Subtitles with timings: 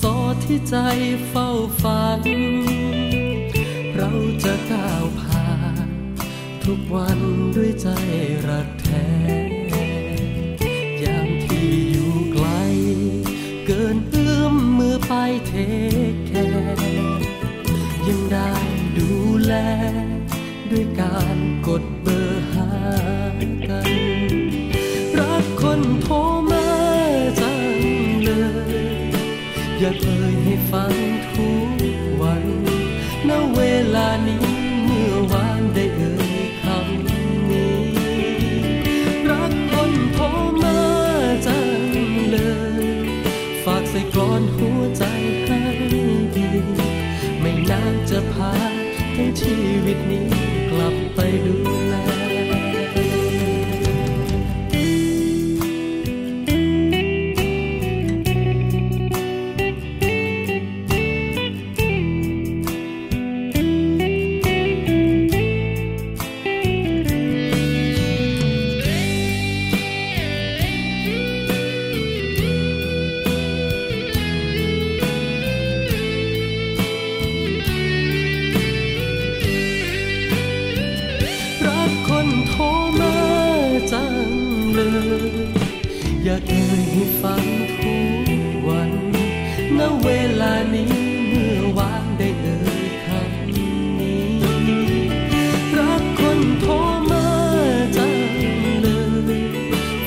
[0.00, 0.76] สอที่ใจ
[1.28, 1.48] เฝ้า
[1.80, 2.22] ฝัน
[3.96, 4.10] เรา
[4.44, 5.50] จะก้าวผ่า
[5.86, 5.88] น
[6.64, 7.18] ทุกวัน
[7.56, 7.88] ด้วยใจ
[8.48, 9.08] รักแท้
[11.02, 12.46] ยามที่อยู่ไกล
[13.66, 15.12] เกินเอื้อมมือไป
[15.46, 15.52] เท
[16.12, 16.32] คแค
[18.08, 18.52] ยังได้
[18.98, 19.10] ดู
[19.44, 19.54] แล
[20.70, 21.38] ด้วยการ
[21.68, 21.82] กด
[49.38, 50.37] ชีวิตนี้
[86.48, 87.44] อยากเอ่ยให้ฟัง
[87.80, 87.94] ทุ
[88.40, 88.90] กวัน
[89.78, 90.08] ณเว
[90.40, 90.92] ลานี้
[91.28, 93.78] เมื่อวานได้เอ่ยคำนี้
[95.78, 96.72] รักคนโทร
[97.10, 97.26] มา
[97.96, 98.12] จัง
[98.80, 98.88] เล
[99.38, 99.42] ย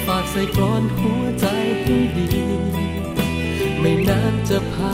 [0.05, 1.45] ฝากใส่กลอนหัวใจ
[1.81, 2.27] ให้ดี
[3.79, 4.93] ไม่นานจะพา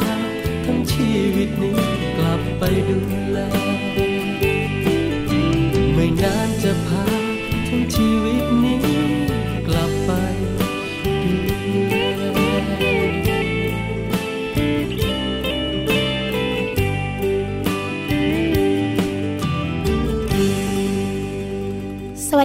[0.65, 1.75] ทั้งชีวิตนี้
[2.17, 2.99] กลับไปดู
[3.31, 3.39] แล
[5.93, 7.16] ไม่นานจะพา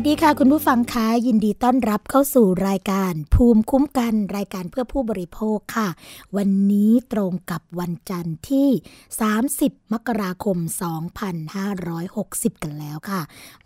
[0.02, 5.88] สวัสดีค่ะคุณผู้ฟังคะยินดีต้อนรับเข้าสู่รายการภูมิคุ้มกันรายการเพื่อผู้บริโภคค่ะ
[6.36, 8.68] วันนี้ตรงกับวันจันทร์ที่
[9.30, 10.56] 30 มกราคม
[11.80, 13.20] 2560 กันแล้วค่ะ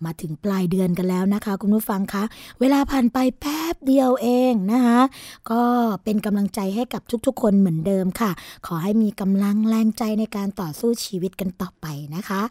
[0.05, 2.25] มาถึงปลายเดือนกันแล้วนะคะ คุณผู้ฟังคะ
[2.61, 5.01] เวลาผ่านไปแป๊บเดียวเองนะคะ
[5.51, 5.63] ก็
[6.05, 8.31] เป็นกำลังใจให้กับทุกๆ คนเหมือนเดิมค่ะ
[8.67, 11.87] ขอให้มีกำลังแรงใจในการต่อสู้ชีวิตกันต่อไป
[12.17, 12.43] นะคะ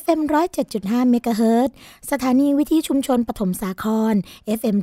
[0.01, 0.19] FM
[0.65, 1.69] 107.5เมกะเฮิรต
[2.11, 4.13] สถานีวิทยุชุมชนปฐมสาคร
[4.59, 4.77] FM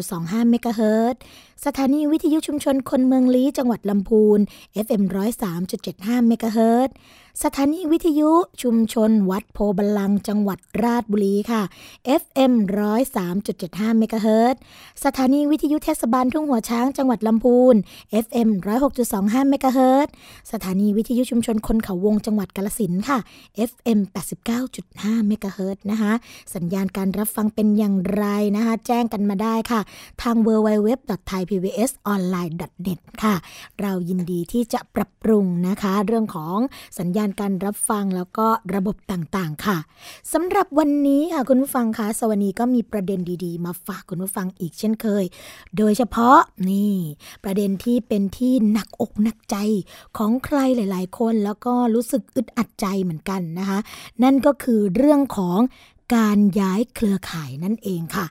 [0.00, 1.14] 106.25เมกะเฮิรต
[1.66, 4.38] สถานีวิทยุชุมชนคนเมืองลี้จังหวัดลำพูน
[4.84, 5.02] FM
[5.66, 6.94] 103.75เมกะเฮิรตซ์
[7.44, 8.30] สถานีวิทยุ
[8.62, 11.62] ชุมชนวัดโพบาลังจังหวัดราชบุรีค่ะ
[12.22, 12.52] FM
[13.26, 14.60] 103.75เมกะเฮิรตซ์
[15.04, 17.74] สถานีวิทยุเทศบาลทุ่งหัวช้างจังหวัดลำพูน
[18.24, 18.48] FM
[19.00, 20.12] 106.25เมกะเฮิรตซ์
[20.52, 23.18] สถานีวิทยุชุมชนคนเขาวงจังหวัดกาฬสินค่ะ
[23.70, 24.00] FM
[24.62, 26.12] 89.5เมกะเฮิรตซ์นะคะ
[26.54, 28.24] สัญญาณการรับฟังเป็นอย่างไร
[28.56, 29.80] นะคะ แจ้งกันมาได้ค่ะ
[30.22, 30.36] ทาง
[31.52, 33.34] thaipbsonline.net ค่ะ
[33.80, 36.58] เรายินดีที่จะปรับปรุงนะคะ เรื่องของ
[36.98, 39.78] สัญญาณการรับฟังแล้วก็ระบบต่างๆค่ะ
[40.32, 45.24] สำหรับวันนี้ค่ะคุณผู้ฟังคะสวัสดีก็มีประเด็นดีๆ มาฝากคุณผู้ฟังอีกเช่นเคย
[45.76, 46.38] โดยเฉพาะ
[46.70, 46.94] นี่
[47.44, 49.56] ประเด็นที่เป็นที่หนักอกหนักใจ
[50.18, 53.78] ของใครหลาย ๆ คนแล้วก็รู้สึกอึดอัดใจเหมือนกันนะคะ
[54.22, 55.58] นั่นก็คือเรื่องของ
[56.14, 58.26] การย้ายเครือข่ายนั่นเองค่ะ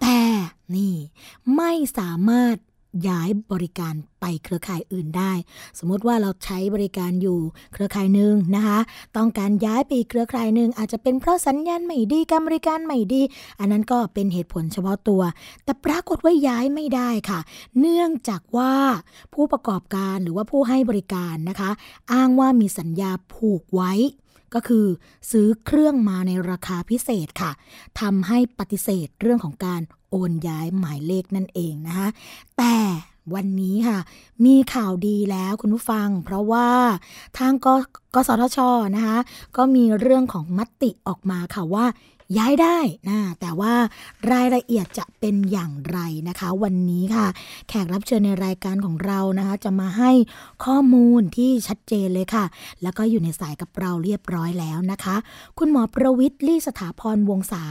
[0.00, 0.18] แต่
[0.76, 0.94] นี่
[1.56, 2.56] ไม่สามารถ
[3.08, 5.32] ย้ายบริการไปเครือข่ายอื่นได้
[5.78, 7.40] สมมติว่าเราใช้บริการอยู่
[7.72, 8.78] เครือข่ายหนึ่งนะคะ
[9.16, 13.22] ต้องการย้ายไปอีกเครือข่ายหนึ่งอาจจะเป็นเพราะสัญญาณไม่ดีการบริการไม่ดี
[13.58, 15.22] อันนั้นก็เป็นเหตุผลเฉพาะตัว
[15.64, 17.40] แต่ปรากฏว่าย้ายไม่ได้ค่ะ
[17.80, 18.74] เนื่องจากว่า
[19.34, 21.70] ผู้ประกอบการหรือว่าผู้ให้บริการนะคะ
[22.12, 23.92] อ้างว่ามีสัญญาผูกไว้
[24.54, 24.86] ก็คือ
[25.30, 27.52] ซื้อเครื่องมาในราคาพิเศษค่ะ
[28.00, 32.08] ทำให้ปฏิเสธเรื่องของการโอนย้ายหมายเลขนั่นเองนะคะ
[32.58, 32.76] แต่
[33.34, 33.98] วันนี้ค่ะ
[34.44, 36.68] มีข่าวดีแล้วคุณผู้ฟัง เพราะว่า
[37.38, 37.68] ทางก
[38.14, 38.58] กสทช
[38.96, 39.18] นะคะ
[39.56, 41.86] ก็มีเรื่องของมติออกมาค่ะว่า
[42.38, 42.78] ย้ายได้
[43.08, 43.74] นะแต่ว่า
[44.32, 45.98] รายละเอียดจะเป็นอย่างไร
[46.28, 47.26] นะคะ วันนี้ค่ะ
[47.68, 50.10] แขกรับเชิญในรายการของเรานะคะ จะมาให้
[50.64, 52.44] ข้อมูลที่ชัดเจนเลยค่ะ
[52.82, 55.16] แล้วก็อยู่ในสายกับเราเรียบร้อยแล้วนะคะ
[55.58, 57.64] คุณหมอประวิทย์ลี่สถาพรวงศา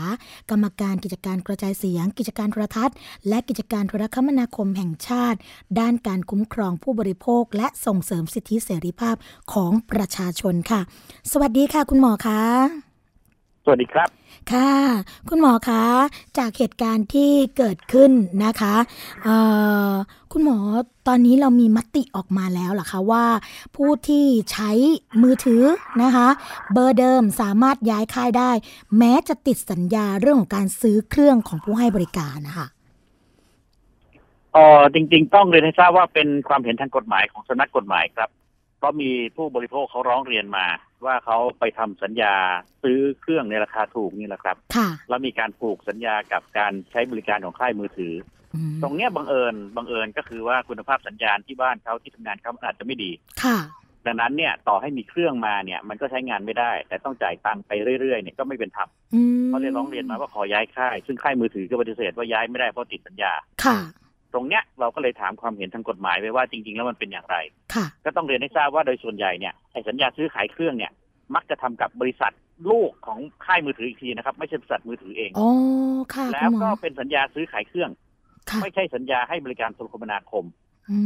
[0.50, 2.96] กรรมการกิจการกระจายเสียง กิจการโทรทัศน์
[3.28, 5.38] และกิจการโทรคมนาคมแห่งชาติ
[5.80, 9.16] ด้านการคุ้มครองผู้บริโภค และส่งเสริมสิทธิเสรีภาพ
[9.54, 10.82] ของประชาชนค่ะ
[11.32, 12.42] สวัสดีค่ะ คุณหมอคะ
[13.66, 14.72] สวัสดีครับ ค่ะ
[15.30, 15.84] คุณหมอคะ
[16.38, 18.12] จากเหตุการณ์ที่เกิดขึ้น
[18.46, 18.76] นะคะ
[20.32, 20.58] คุณหมอ
[21.08, 23.26] ตอนนี้เรามีมติออกมาแล้วหรอคะว่า
[23.76, 24.72] ผู้ที่ใช้
[25.22, 25.64] มือถือ
[26.04, 26.28] นะคะ
[26.74, 28.52] เบอร์เดิมสามารถย้ายค่ายได้
[28.98, 32.68] แม้จะติดสัญญาเรื่องของการซื้อเครื่องของผู้ให้บริการนะคะ
[34.54, 38.30] เออจริง ๆ ต้องเรียนให้ทราบว่าเป็นความเห็นทางกฎหมายของสำนักกฎหมายครับ
[38.84, 40.66] เพราะมีผู้บริโภคเขาร้องเรียนมา
[41.06, 42.36] ว่าเขาไปทำสัญญา
[42.84, 48.14] ซื้อเครื่องในราคาถูกนี่แหละครับค่ะแล้วมีการผูกสัญญากับการใช้บริการของค่ายมือถือ
[48.56, 53.12] อืมอตรงเนี้ยบังเอิญบังเอิญก็คือว่าคุณภาพสัญญาณที่บ้านเขาที่ทำงานเขาอาจจะไม่ดี
[53.44, 53.58] ค่ะ
[54.06, 57.72] ดังนั้นเนี่ยต่อให้มีเครื่องมาเนี่ยมันก็ใช้งานไม่ได้ แต่ต้องจ่ายตังค์ไป
[58.02, 63.78] เรื่อยๆเนี่ยก็ไม่เป็นธรรมอืมเขาเลยร้องเรียนมาว่าขอย้ายค่าย ซึ่งค่ายมือถือก็ปฏิเสธว่าย้ายไม่ได้เพราะติดสัญญาค่ะ
[64.34, 67.38] ตรงเนี้ยเราก็เลยถามความเห็นทางกฎหมายไปว่าจริง ๆ แล้วมันเป็นอย่างไร
[67.74, 70.92] ค่ะ ก็ต้องเรียนให้ทราบว่าโดยส่วนใหญ่เนี่ยไอ้สัญญาซื้อขายเครื่องเนี่ย
[71.36, 72.34] มักจะทำกับบริษัท
[72.72, 75.50] ลูกของค่ายมือถืออีกทีนะครับ ไม่ใช่บริษัทมือถือเองอ๋อ
[76.14, 77.90] ค่ะแล้คุวณหมอก็เป็นสัญญาซื้อขายเครื่อง
[78.50, 80.46] ค่ะไม่ใช่สัญญาให้บริการโทรคมนาคม
[80.90, 80.98] อื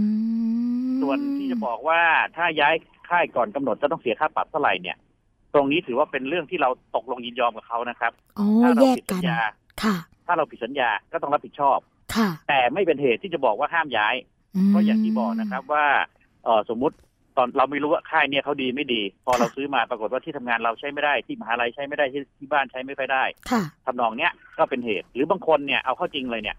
[0.89, 2.01] มส่วนที่จะบอกว่า
[2.35, 2.75] ถ้าย้าย
[3.09, 4.97] ค่ายก่อนกำหนดจะต้องเสียค่าปรับเท่าไหร่เนี่ย
[5.53, 9.39] ตรงนี้ถือว่าเป็นเรื่องที่เราตกลงยินยอมกับเขานะครับอ๋อถ้าเราแยกผิดกัสันญญา
[9.83, 11.96] ค่ะถ้าเราผิดสัญญาก็ต้องรับผิดชอบค่ะ
[12.47, 14.15] แต่ไม่เป็นเหตุที่จะบอกว่าห้ามย้าย
[14.65, 15.85] มเพราะอย่างที่บอกนะครับว่า
[16.43, 16.95] เออสมมุติ
[17.37, 26.57] ตอนเราไม่รู้ว่าค่ายเนี่ยเขาดีไม่ดี พอค่ะเราซื้อมาปรากฏว่าที่ทำงานเราใช้ไม่ได้ที่มหาลัยใช้ไม่ได้ที่ที่บ้านใช้ไม่ค่อยได้ค่ะทำนองเนี้ยก็เป็นเหตุ หรือบางคนเนี่ยเอาเข้าจริงเลยเนี่ย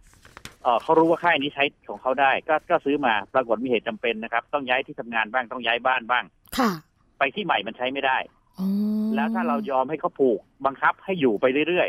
[0.62, 6.24] เออเขารู้ว่าค่ายนี้ใช้ของเขาได้ ก็ก็ซื้อมาปรากฏมีเหตุจำเป็นนะครับ ต้องย้ายที่ทำงานบ้างต้องย้ายบ้านบ้าง
[6.58, 6.70] ค่ะ
[7.18, 8.18] ไปที่ใหม่มันใช้ไม่ได้
[8.58, 8.68] อ๋อ
[9.14, 11.88] แล้วถ้าเรายอมให้เขาผูกบังคับให้อยู่ไปเรื่อย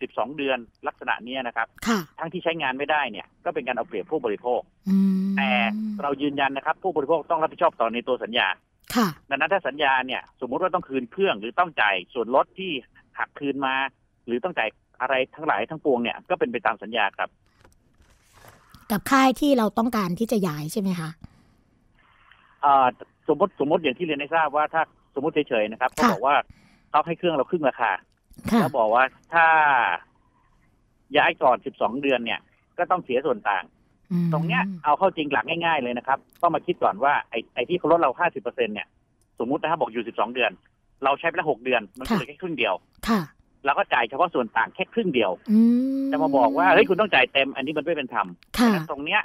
[0.00, 5.50] 12 เดือนลักษณะเนี้ยนะครับค่ะทั้งที่ใช้งานไม่ได้เนี่ยก็เป็นการเอาเปรียบผู้บริโภคอืมแต่
[6.02, 8.48] เรายืนยันนะครับ ผู้บริโภคต้องรับผิดชอบต่อในตัวสัญญา
[8.94, 12.72] ค่ะดังนั้นถ้าสัญญาเนี่ยสมมุติว่าต้องคืนเครื่องหรือต้องจ่ายส่วนลดที่
[13.18, 13.74] หักคืนมา
[14.26, 14.68] หรือต้องจ่าย
[15.00, 17.28] อะไรทั้งหลายทั้งปวงเนี่ยก็เป็นไปตามสัญญาครับ
[18.90, 21.10] กับค่ายที่เราต้องการที่จะย้ายใช่ไหมคะ
[22.64, 22.86] อ่า
[23.28, 24.82] สมมติสมมติอย่างที่เรียนให้ทราบว่าถ้า
[25.14, 26.36] สมมติเฉยๆนะครับเขาค่ะบอกว่า
[26.90, 28.07] เขาให้เครื่องเราครึ่งราคาค่ะ
[28.44, 29.04] แล้วบอกว่า
[29.34, 29.46] ถ้า
[31.16, 32.40] ย้ายก่อน12เดือนเนี่ย
[32.78, 33.64] ก็ต้องเสียส่วนต่าง
[34.12, 38.88] อืมตรงเนี้ยเอาเข้าจริงหลักง่ายๆเลยนะครับ ต้องมาคิดก่อนว่าไอ้ไอ้ที่เขาลดเรา50%เนี่ย
[39.38, 40.50] สมมุตินะครับบอกอยู่12เดือน
[41.04, 42.74] เราใช้ไปแล้ว6เดือน มันก็เหลือแค่ครึ่งเดียว
[43.08, 43.20] ค่ะ
[43.64, 45.58] เราก็จ่ายเฉพาะส่วนต่างแค่ครึ่งเดียวอื
[46.04, 48.26] มจะมาบอกว่าเฮ้ยคุณต้องจ่ายเต็ม อันนี้มันไม่เป็นธรรม
[48.58, 49.20] ค่ะดังนั้นตรงเนี้ย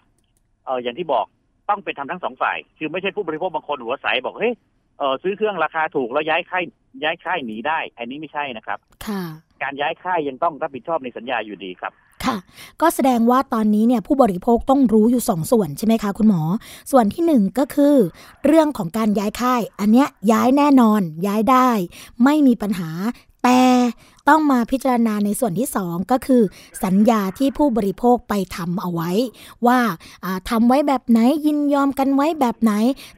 [0.65, 1.25] เอออย่างที่บอก
[1.69, 4.53] ต้องเป็นธรรมทั้งสองฝ่าย คือไม่ใช่ผู้บริโภคบางคนหัวใสบอกเฮ้ย
[4.99, 6.63] เออซื้อเครื่องราคาถูกแล้วย้ายค่าย
[7.03, 9.23] ย้ายค่ายหนีได้ อันนี้ไม่ใช่นะครับ ค่ะ
[9.61, 11.93] การย้ายค่ายยังต้องรับผิดชอบในสัญญาอยู่ดีครับ
[12.25, 12.37] ค่ะ
[12.81, 16.41] ก็แสดงว่าตอนนี้เนี่ยผู้บริโภคต้องรู้อยู่สองส่วนใช่ไหมคะคุณหมอ
[16.91, 17.95] ส่วนที่หนึ่งก็คือ
[18.45, 21.69] เรื่องของการย้ายค่าย อันเนี้ยย้ายแน่นอน ย้ายได้
[22.23, 22.89] ไม่มีปัญหา
[23.32, 26.41] แต่ต้องมาพิจารณาในส่วนที่สองก็คือ
[26.83, 29.11] สัญญาที่ผู้บริโภคไปทำเอาไว้
[29.67, 29.79] ว่า
[30.23, 32.73] อ่าทำไว้แบบไหนยินยอมกันไว้แบบไหน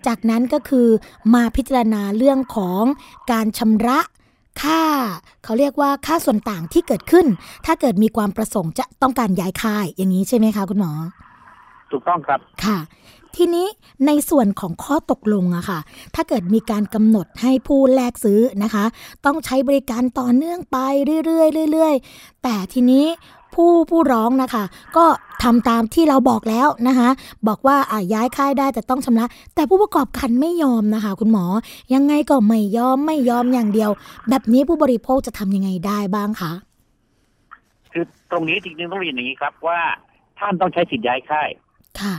[0.08, 0.88] จากนั้นก็คือ
[1.34, 2.84] มาพิจารณาเรื่องของ
[3.32, 4.00] การชำระ
[4.62, 4.84] ค่า
[5.44, 7.26] เขาเรียกว่าค่าส่วนต่างที่เกิดขึ้น
[7.66, 10.92] ถ้าเกิดมีความประสงค์จะต้องการย้ายค่ายอย่างนี้ใช่ไหมคะคุณหมอ
[11.92, 12.78] ถูกต้องครับค่ะ
[13.36, 13.68] ทีนี้
[14.06, 15.80] ในส่วนของข้อตกลงอะค่ะ
[16.16, 18.86] ถ้าเกิดมีการกำหนดให้ผู้แลกซื้อนะคะ
[19.26, 20.78] ต้องใช้บริการต่อเนื่องไป
[21.26, 23.06] เรื่อยๆเรื่อยๆ แต่ทีนี้
[23.54, 24.64] ผู้ผู้ร้องนะคะ
[24.98, 25.06] ก็
[25.44, 27.10] ทำตามที่เราบอกแล้วนะคะ
[27.48, 29.26] บอกว่าอะย้ายค่ายได้แต่ต้องชำระ
[29.56, 31.46] แต่ผู้ประกอบการไม่ยอมนะคะ คุณหมอ
[31.94, 33.92] ยังไงก็ไม่ยอมไม่ยอมอย่างเดียว
[34.30, 36.52] แบบนี้ผู้บริโภคจะทำยังไงได้บ้างคะ
[37.92, 39.80] คือตรงนี้จริงๆต้องเรียนอย่างนี้ครับว่า
[40.40, 41.50] ท่านต้องใช้สิทธิ์ย้ายค่าย
[42.02, 42.16] ค่ะ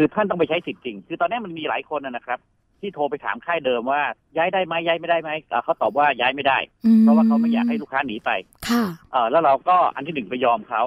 [0.00, 2.38] คือท่านต้องไปใช้สิทธิ์จริง คือตอนนี้มันมีหลายคนนะนะครับ
[2.80, 4.02] ที่โทรไปถามค่ายเดิมว่า
[4.36, 8.30] ย้ายได้ไหมย้ายไม่ได้ไหมอ่าเขาตอบว่าย้ายไม่ได้อืมเพราะว่าเขาไม่อยากให้ลูกค้าหนีไป
[8.68, 10.82] ค่ะเออแล้วเราก็อันที่หนึ่งไปยอมเขา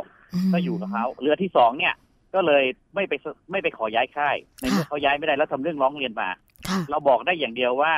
[0.48, 1.94] มก็อยู่กับเขาเรือที่สองเนี่ย
[2.36, 2.64] ก็เลย
[2.96, 6.30] ไม่ไปสไม่ไปขอย้ายค่ายในเมื่อค่ะเขาย้ายไม่ได้แล้วทำเรื่องร้องเรียนมา
[6.68, 7.94] ค่ะเราบอกได้อย่างเดียวว่า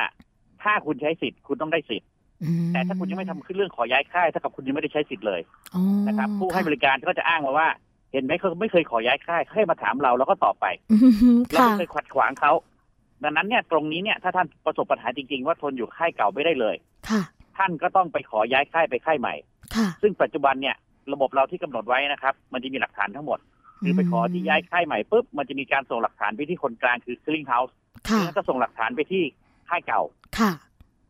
[0.63, 2.09] ถ้าคุณใช้สิทธิ์คุณต้องได้สิทธิ์
[2.43, 5.41] อืมแต่ถ้าคุณยังไม่ทำขึ้นเรื่องขอย้ายค่ายเท่ากับคุณยังไม่ได้ใช้สิทธิ์เลย
[5.75, 7.67] อ๋อนะครับ ผู้ให้บค่ะริการก็จะอ้างมาว่า
[8.13, 10.95] เห็นไหมเขาไม่เคยขอย้ายค่ายเขาให้มาถามเราแล้วก็ตอบไปอื
[11.35, 12.51] มเราค่ะไม่เคยขัดขวางเขา
[13.23, 16.75] ดังนั้นเนี่ยตรงนี้เนี่ยถ้าท่านประสบปัญหาจริงๆ ว่าทนอยู่ค่ายเก่าไม่ได้เลย
[17.09, 17.21] ค่ะ
[17.57, 19.35] ท่านก็ต้องไปขอย้ายค่ายไปค่ายใหม่
[19.75, 20.75] ค่ะซึ่งปัจจุบันเนี่ย
[21.13, 23.39] ระบบเราที่กำหนดไว้นะครับ มันจะมีหลักฐานทั้งหมด
[23.83, 27.73] คือไปขอที่ย้ายค่ายใหม่ปุ๊บมันจะมีการส่งหลักฐานไปที่คนกลางคือ clearing house
[28.09, 29.23] ค่ะแล้วก็ส่งหลักฐานไปที่
[29.69, 30.01] ค่ายเก่า
[30.39, 30.51] ค่ะ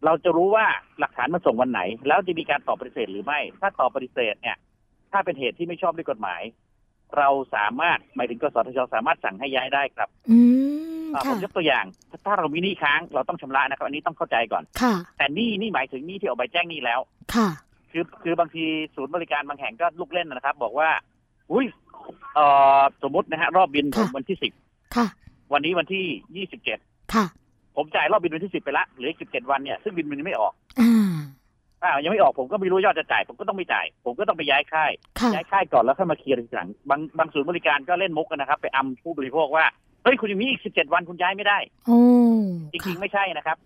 [0.05, 0.65] เราจะรู้ว่า
[0.99, 4.57] หลักฐานมันส่งวันไหน แล้วจะมีการตอบปฏิเสธหรือไม่ ถ้าตอบปฏิเสธเนี่ย
[5.11, 6.41] ถ้าเป็นเหตุที่ไม่ชอบด้วยกฎหมาย
[7.17, 10.39] เราสามารถหมายถึงกสทชสามารถสั่งให้ย้ายได้ครับอื
[11.05, 16.99] มอ่าผค่ะมยกตัวอย่างถ้าถ้าเรามีหนี้ค้างเราต้องชำระนะครับ อันนี้ต้องเข้าใจก่อนค่ะแต่หนี้นี่หมายถึงหนี้ที่ออกใบแจ้งหนี้แล้ว
[17.35, 17.47] ค่ะ
[17.91, 18.63] คือคือบางที
[18.95, 20.89] ศูนย์บริการบางแห่งก็ลูกเล่นนะครับ บอกว่า
[21.51, 21.65] อุ้ย
[22.35, 22.45] เอ่
[22.79, 24.53] อสมมตินะฮะรอบบินผมค่ะวันที่สิบ
[24.95, 25.07] ค่ะ
[25.53, 26.05] วันนี้วันที่
[26.35, 26.79] ยี่สิบเจ็ด
[27.13, 27.25] ค่ะ
[27.75, 30.62] ผมจ่ายรอบบินวันที่สิบไปละเหลืออีกสิบเจ็ดวันเนี่ยซึ่งบินมันยังไม่ออกอ่า
[31.83, 39.65] อ่ายังไม่ออกผมก็ไม่รู้ยอดจะจ่าย ผมก็ต้องไปจ่าย ผมก็ต้องไปย้ายค่ายค่ะย้ายค่ายก่อนแล้วค่อยมาเคลียร์ทีหลังบางบางศูนย์บริการก็เล่นมุกกันนะครับ ไปอำผู้บริโภคว่า
[40.03, 41.99] เฮ้ยคุณยังมีอีกสิบเจ็ดวันคุณย้ายไม่ได้โอ้
[42.71, 43.57] จค่ะริงๆไม่ใช่นะครับ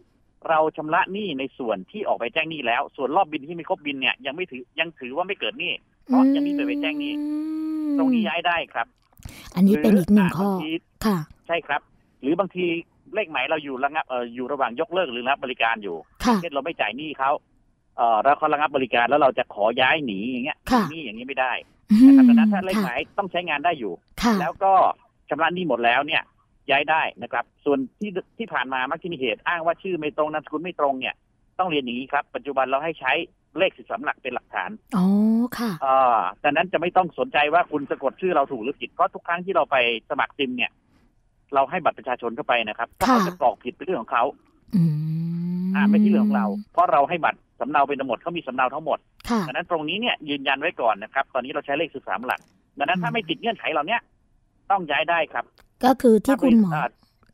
[0.50, 5.72] เราชำระหนี้ในส่วนที่ออกไปแจ้งหนี้แล้ว ส่วนรอบบินที่ไม่ครบบินเนี่ยยังไม่ถือยังถือว่าไม่เกิดหนี้
[6.06, 7.14] เพราะยังมีไปแจ้งหนี้
[7.98, 8.88] ตรงนี้ย้ายได้ครับ
[9.56, 10.72] อันนี้เป็นอีกหนึ่งข้อบางที
[11.06, 11.82] ค่ะ ใช่ครับ
[12.22, 12.66] หรือบางที
[13.16, 17.32] เลขหมายเราอยู่ระงับเอ่ออยู่ระหว่างยกเลิกหรือรับบริการอยู่ค่ะเช่นเราไม่จ่ายหนี้เขา
[17.98, 21.52] เอ่อแล้วเขาระงับบริการแล้วเราจะขอย้ายหนีอย่างเงี้ยค่ะหนี้อย่างนี้ไม่ได้
[21.92, 24.74] อืนะครับมดังนั้นถ้าเลขหค่ะมายต้องใช้งานได้อยู่ ค่ะแล้วก็
[25.30, 26.24] ชำระหนี้หมดแล้วเนี่ย
[26.70, 31.16] ย้ายได้นะครับ ส่วนที่ที่ผ่านมามักจะมีเหตุอ้างว่าชื่อไม่ตรงนามสกุลไม่ตรงเนี่ย
[31.60, 33.12] ต้องเรียนอย่างนี้ครับ ปัจจุบันเราให้ใช้
[33.58, 35.06] เลขสิบสามหลักเป็นหลักฐานอ๋อ
[35.58, 39.76] ค่ะอ่าดังนั้นจะไม่ต้องสนใจว่าคุณสะกดชื่อเราถูกหรือผิดเพราะทุกครั้งที่เราไป
[40.10, 40.72] สมัครซิมเนี่ย
[41.54, 44.24] เราให้บัตรประชาชนเข้าไปนะครับถ้าเขาค่ะ จะกรอกผิดเป็นเรื่องของเขา
[44.76, 49.00] อืม อ่าไม่ใช่เรื่องของเรา เพราะเราให้บัตร สำเนาเป็นทั้งหมดเขามีสำเนาทั้งหมด
[49.30, 52.40] ค่ะดังนั้นตรงนี้เนี่ยยืนยันไว้ก่อนนะครับ ตอนนี้เราใช้เลขสิบสามหลัก
[52.78, 54.02] ดังนั้นถ้าไม่ติดเงื่อนไขเหล่าเนี้ย
[54.72, 55.46] ต้องย้ายได้ครับ
[55.84, 56.92] ก็คือที่คุณหมอถ้าบริษัท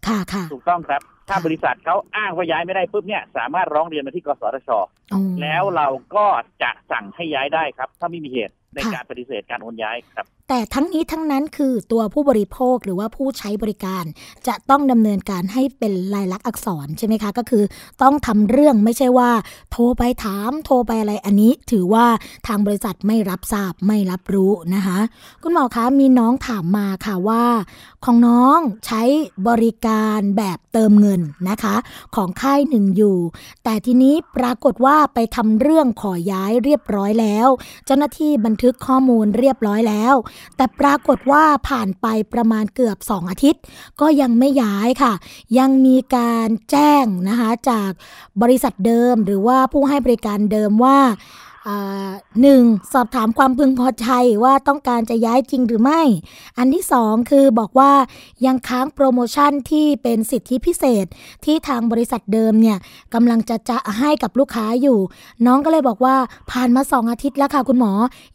[0.07, 4.69] ค่ะค่ะถูกต้องครับ ถ้าค่ะบริษัทเขาอ้างว่าย้ายไม่ได้ปุ๊บเนี่ย สามารถร้องเรียนมาที่กสทช
[5.13, 6.25] อ๋อแล้วเราก็
[6.63, 14.03] จะสั่งให้ย้ายได้ครับ ถ้าไม่มีเหตุในการปฏิเสธการโอนย้ายครับ แต่ทั้งนี้ทั้งนั้นคือตัวผู้บริโภคหรือว่าผู้ใช้บริการ
[14.47, 17.63] จะต้องดำเนินการให้เป็นลายลักษณ์อักษรใช่ไหมคะ ก็คือ
[18.01, 19.31] ต้องทำเรื่องไม่ใช่ว่า
[19.71, 22.05] โทรไปถามโทรไปอะไรอันนี้ ถือว่า
[22.47, 24.99] ทางบริษัทไม่รับทราบไม่รับรู้นะคะ
[25.43, 27.45] คุณหมอคะมีน้องถามมาค่ะว่า
[28.05, 29.01] ของน้องใช้
[29.47, 31.75] บริการแบบเติมเงินนะคะ
[32.15, 33.17] ของค่ายหนึ่งอยู่
[33.63, 37.47] แต่ทีนี้ปรากฏว่าไปทำเรื่องขอย้ายเรียบร้อยแล้ว
[37.85, 40.13] เจ้าหน้าที่บันทึกข้อมูลเรียบร้อยแล้ว
[40.55, 43.61] แต่ปรากฏว่าผ่านไปประมาณเกือบ 2 อาทิตย์
[44.01, 45.13] ก็ยังไม่ย้ายค่ะ
[45.57, 47.91] ยังมีการแจ้งนะคะจาก
[48.41, 51.42] บริษัทเดิมหรือว่าผู้ให้บริการเดิมว่าอ่า
[52.41, 54.07] หนึ่งสอบถามความพึงพอใจ
[54.43, 56.01] ว่าต้องการจะย้ายจริงหรือไม่
[56.57, 57.91] อันที่สองคือบอกว่า
[58.45, 61.05] ยังค้างโปรโมชั่นที่เป็นสิทธิพิเศษ
[61.45, 62.77] ที่ทางบริษัทเดิมเนี่ย
[63.13, 64.99] กำลังจะจะให้กับลูกค้าอยู่
[65.45, 66.15] น้องก็เลยบอกว่า
[66.51, 67.93] ผ่านมาสองอาทิตย์แล้วค่ะคุณหมอ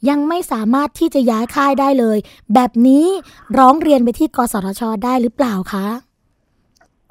[0.08, 2.18] ยังไม่สามารถที่จะย้ายค่ายได้เลย
[2.54, 3.06] แบบนี้
[3.58, 5.86] ร้องเรียนไปที่กสทชได้หรือเปล่าคะ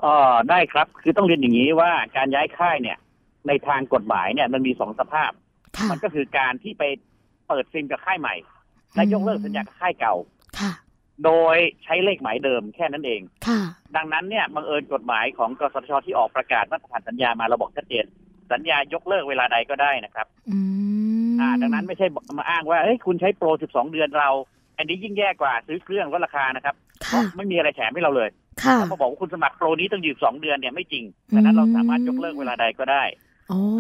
[0.03, 0.15] อ๋อ
[0.50, 2.97] ได้ครับคือต้องเรียนอย่างนี้ว่าการย้ายค่ายเนี่ย
[3.47, 5.31] ในทางกฎหมายเนี่ยมันมีสองสภาพ
[5.91, 6.84] มันก็คือการที่ไป
[7.48, 8.36] เปิดซิมกับค่ายใหม่
[8.96, 10.15] และยกเลิกสัญญากับค่ายเก่า
[10.60, 10.72] ค่ะ
[11.25, 13.60] โดยใช้เลขหมายเดิมแค่นั้นเองค่ะ
[13.96, 18.05] ดังนั้นเนี่ยบังเอิญกฎหมายของกสทชที่ออกประกาศมาตรฐานสัญญามาเราบอกชัดเจน
[18.51, 20.57] สัญญายกเลิกเวลาใดก็ได้นะครับอื
[21.29, 22.07] มอ่า ดังนั้นไม่ใช่
[22.38, 24.29] มาอ้างว่าเฮ้ยคุณใช้โปร 12 เดือนเรา
[24.77, 26.75] อันนี้ยิ่งแย่กว่าซื้อเครื่องลดราคานะครับ
[27.07, 28.29] เพค่ะราะไม่มีอะไรแถมให้เราเลย
[28.63, 31.03] ค่ะแล้วมาบอกว่าคุณสมัครโปรนี้ต้องอยู่สองเดือนเนี่ยไม่จริง
[31.34, 33.26] ดังนั้นเราสามารถยกเลิกเวลาใดก็ได้โอ้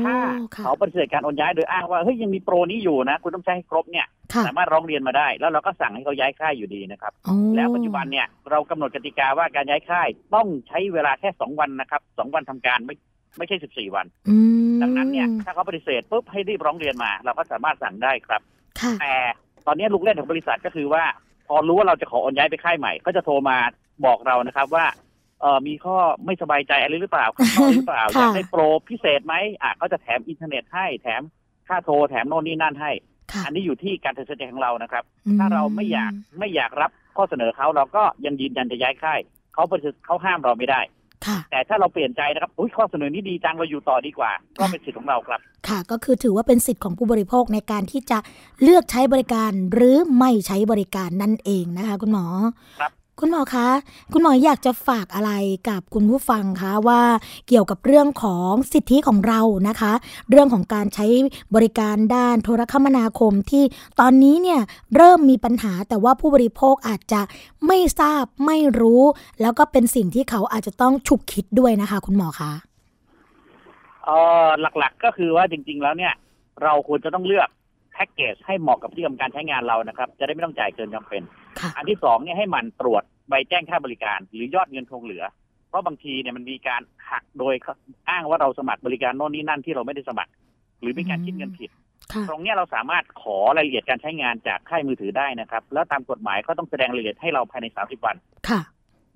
[0.03, 0.15] ถ้า
[0.55, 12.95] ค่ะเขาปฏิเสธการโอนย้ายโดยอ้างว่าเฮ้ยยังมีโปรนี้อยู่นะ คุณต้องใช้ให้ครบเนี่ยค่ะสามารถร้องเรียนมาได้ แล้วเราก็สั่งให้เขาย้ายค่ายอยู่ดีนะครับโอ้แล้วปัจจุบันเนี่ยเรากำหนดกติกาว่าการย้ายค่ายต้องใช้เวลาแค่สองวันนะครับสองวันทำการไม่
[13.37, 14.37] ไม่ใช่สิบสี่วันอื
[14.73, 18.41] มดังนั้นเนี่ยถ้าเขาปฏิเสธปุ๊บให้รีบร้องเรียนมา เราก็สามารถสั่งได้ครับ
[18.79, 19.13] ค่ะแต่
[19.67, 21.03] ตอนนี้ลูกเล่นของบริษัทก็คือว่า
[21.47, 23.57] พอรู้ว่าเราจะขอโอนย้ายไปค่ายใหม่ ก็จะโทรมา
[24.05, 24.85] บอกเรานะครับว่า
[25.41, 31.21] เออมีข้อไม่สบายใจอะไรหรือเปล่าข้อข้อหรือเปล่าค่ะอยากได้โปรพิเศษไหมอะก็จะแถมอินเทอร์เน็ตให้แถม
[31.67, 32.91] ค่าโทรแถมโน่นนี่นั่นให้
[33.31, 39.19] ค่ะอันนี้อยู่ที่การตัดสินใจของเรานะครับอืมถ้าเราไม่อยากไม่อยากรับข้อเสนอเขาเราก็ยังยืนยันจะย้ายค่าย
[39.53, 40.81] เขาปฏิเสธเขาห้ามเราไม่ได้
[41.27, 48.17] ค่ะแต่ถ้าเราเปลี่ยนใจนะครับอุ้ยข้อเสนอนี้ดีจังเราอยู่ต่อดีกว่า ก็เป็นสิทธิ์ของเราครับ ค่ะ ก็คือถือว่าเป็นสิทธิ์ของผู้บริโภคในการที่จะ
[48.63, 52.25] เลือกใช้บริการหรือไม่ใช้บริการนั่นเองนะคะ คุณหมอ
[52.79, 53.67] ครับ คุณหมอคะ
[54.13, 55.31] คุณหมออยากจะฝากอะไร
[55.69, 57.01] กับคุณผู้ฟังคะว่า
[57.47, 59.93] เกี่ยวกับเรื่องของสิทธิของเรานะคะ
[60.29, 61.05] เรื่องของการใช้
[61.55, 63.63] บริการด้านโทรคมนาคมที่
[63.99, 64.61] ตอนนี้เนี่ย
[64.95, 67.21] เริ่มมีปัญหาแต่ว่าผู้บริโภคอาจจะ
[67.67, 69.03] ไม่ทราบไม่รู้
[69.41, 72.51] แล้วก็เป็นสิ่งที่เขาอาจจะต้องฉุกคิดด้วยนะคะ คุณหมอคะ
[74.05, 74.09] เอ
[74.43, 74.47] อ
[74.79, 76.13] หลักๆก็คือว่าจริง ๆ แล้วเนี่ย
[76.63, 77.49] เราควรจะต้องเลือก
[77.97, 81.21] แพ็กเกจให้เหมาะกับพฤติกรรมการใช้งานเรานะครับ จะได้ไม่ต้องจ่ายเกินจำเป็น
[81.59, 85.23] ค่ะอันที่สองเนี่ยให้หมันตรวจใบแจ้งค่าบริการ หรือยอดเงินคงเหลือ
[85.69, 86.81] เพราะบางทีเนี่ยมันมีการ
[87.11, 87.53] หักโดย
[88.09, 90.31] อ้างว่าเราสมัครบริการโน่นนี่นั่นที่เราไม่ได้สมัคร
[90.81, 91.69] หรือมีการคิดเงินผิด
[92.13, 98.15] ค่ะตรงเนี้ยเราสามารถขอรายละเอียดการใช้งานจากค่ายมือถือได้นะครับ แล้วตามกฎหมายก็ต้องแสดงรายละเอียดให้เราภายใน30วัน
[98.49, 98.61] ค่ะ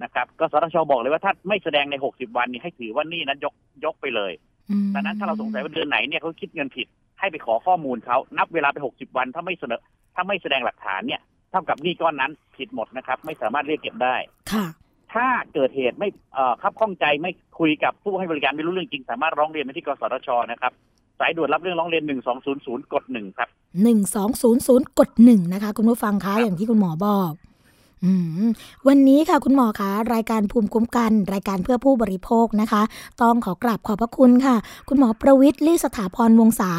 [0.04, 3.54] นะครับก็สทชบอกเลยว่าถ้าไม่แสดงใน 60 วันนี่ให้ถือว่านี่นั้นยก
[3.86, 4.32] ยกไปเลย
[4.70, 6.88] อืมดังนั้นถ้าเราสงสัยว่าเดือนไหนเนี่ยเขาคิดเงินผิด
[7.22, 9.80] ให้ไปขอข้อมูลเขานับเวลาไป 60 วัน ถ้าไม่เสนอ
[10.16, 14.16] ถ้าไม่แสดงหลักฐานเนี่ยเท่ากับหนี้ก้อนนั้นผิดหมดนะครับ ไม่สามารถเรียกเก็บได้
[14.52, 14.66] ค่ะ
[15.14, 20.72] ถ้าเกิดเหตุไม่เอ่อคับข้องใจไม่คุยกับผู้ให้บริการไม่รู้เรื่องจริง สามารถร้องเรียนไปที่กสทชนะครับ
[21.20, 22.04] สายด่วนรับเรื่องร้องเรียน
[22.48, 23.50] 1200 กดหนึ่งครับ
[23.84, 27.51] หนึ่งสองศูนย์ศูนย์กดหนึ่งนะคะ คุณผู้ฟังคะอย่างที่คุณหมอบอกอืม
[28.88, 32.82] วันนี้ค่ะคุณหมอคะรายการภูมิคุ้มกัน รายการเพื่อผู้บริโภคนะคะ
[33.22, 34.56] ต้องขอกราบขอบพระคุณค่ะ
[34.90, 36.72] คุณหมอประวิทย์ลี่สถาพรวงศา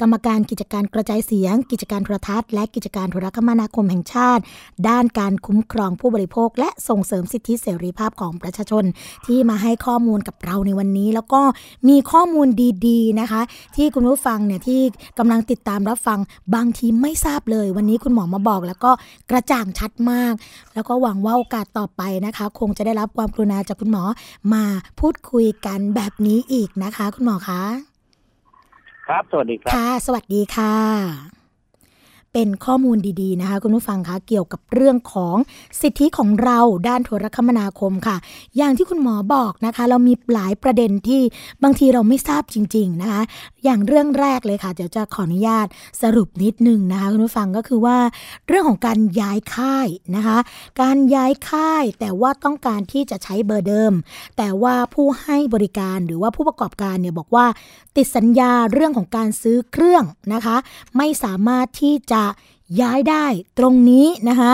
[0.00, 4.42] กรรมการกิจการกระจายเสียง กิจการโทรทัศน์ และกิจการโทรคมนาคมแห่งชาติ
[4.88, 8.84] ด้านการคุ้มครองผู้บริโภค และส่งเสริมสิทธิเสรีภาพของประชาชน
[9.26, 11.42] ที่มาให้ข้อมูลกับเราในวันนี้ แล้วก็
[11.88, 12.48] มีข้อมูล
[12.86, 13.40] ดีๆนะคะ
[13.76, 14.80] ที่คุณผู้ฟังเนี่ยที่
[15.18, 16.18] กำลังติดตามรับฟัง
[16.54, 18.90] บางทีไม่ทราบเลย วันนี้คุณหมอมาบอก แล้วก็
[19.30, 20.34] กระจ่างชัดมาก
[20.74, 24.04] แล้วก็หวังว่าโอกาสต่อไปนะคะ คงจะได้รับความกรุณาจากคุณหมอ
[24.54, 24.64] มา
[25.00, 27.62] พูดคุยกันแบบนี้อีกนะคะ คุณหมอคะ
[29.06, 31.39] ครับ สวัสดีครับ ค่ะ สวัสดีค่ะ
[32.32, 35.36] เป็นข้อมูลดีๆนะคะคุณผู้ฟังคะเกี่ยวกับเรื่องของ
[35.80, 38.16] สิทธิของเราด้านโทรคมนาคมค่ะ
[38.56, 41.20] อย่างที่คุณหมอบอกนะคะ เรามีหลายประเด็นที่
[41.62, 43.22] บางทีเราไม่ทราบจริง ๆนะคะ
[43.64, 45.66] อย่างเรื่องแรกเลยค่ะเดี๋ยวจะขออนุญาต
[46.02, 47.98] สรุปนิดนึงนะคะคุณผู้ฟังก็คือว่า
[48.48, 50.38] เรื่องของการย้ายค่ายนะคะ
[50.80, 53.92] การย้ายค่ายแต่ว่าต้องการที่จะใช้เบอร์เดิม
[54.36, 57.46] แต่ว่าผู้ให้บริการหรือว่าผู้ประกอบการเนี่ยบอกว่า
[57.96, 60.56] ติดสัญญาเรื่องของการซื้อเครื่องนะคะ
[60.96, 62.19] ไม่สามารถที่จะ
[62.80, 63.26] ย้ายได้
[63.58, 64.52] ตรงนี้นะคะ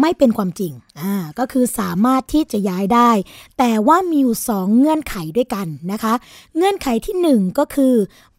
[0.00, 3.10] ไม่เป็นความจริงอ่าก็คือสามารถที่จะย้ายได้
[3.58, 6.14] แต่ว่ามีอยู่สองเงื่อนไขด้วยกันนะคะ
[6.56, 7.94] เงื่อนไขที่หนึ่งก็คือ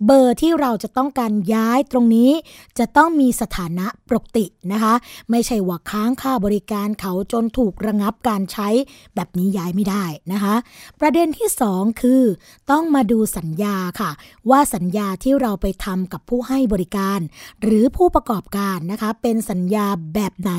[0.05, 2.31] เบอร์ที่เราจะต้องการย้ายตรงนี้
[2.79, 4.93] จะต้องมีสถานะปกตินะคะ
[5.31, 8.69] ไม่ใช่ว่าค้างค่าบริการเขาจนถูกระงับการใช้
[9.15, 10.55] แบบนี้ย้ายไม่ได้นะคะ
[10.99, 12.23] ประเด็นที่สองคือ
[12.71, 14.11] ต้องมาดูสัญญาค่ะ
[14.49, 17.19] ว่าสัญญาที่เราไปทำกับผู้ให้บริการ
[17.63, 20.51] หรือผู้ประกอบการนะคะเป็นสัญญาแบบไหน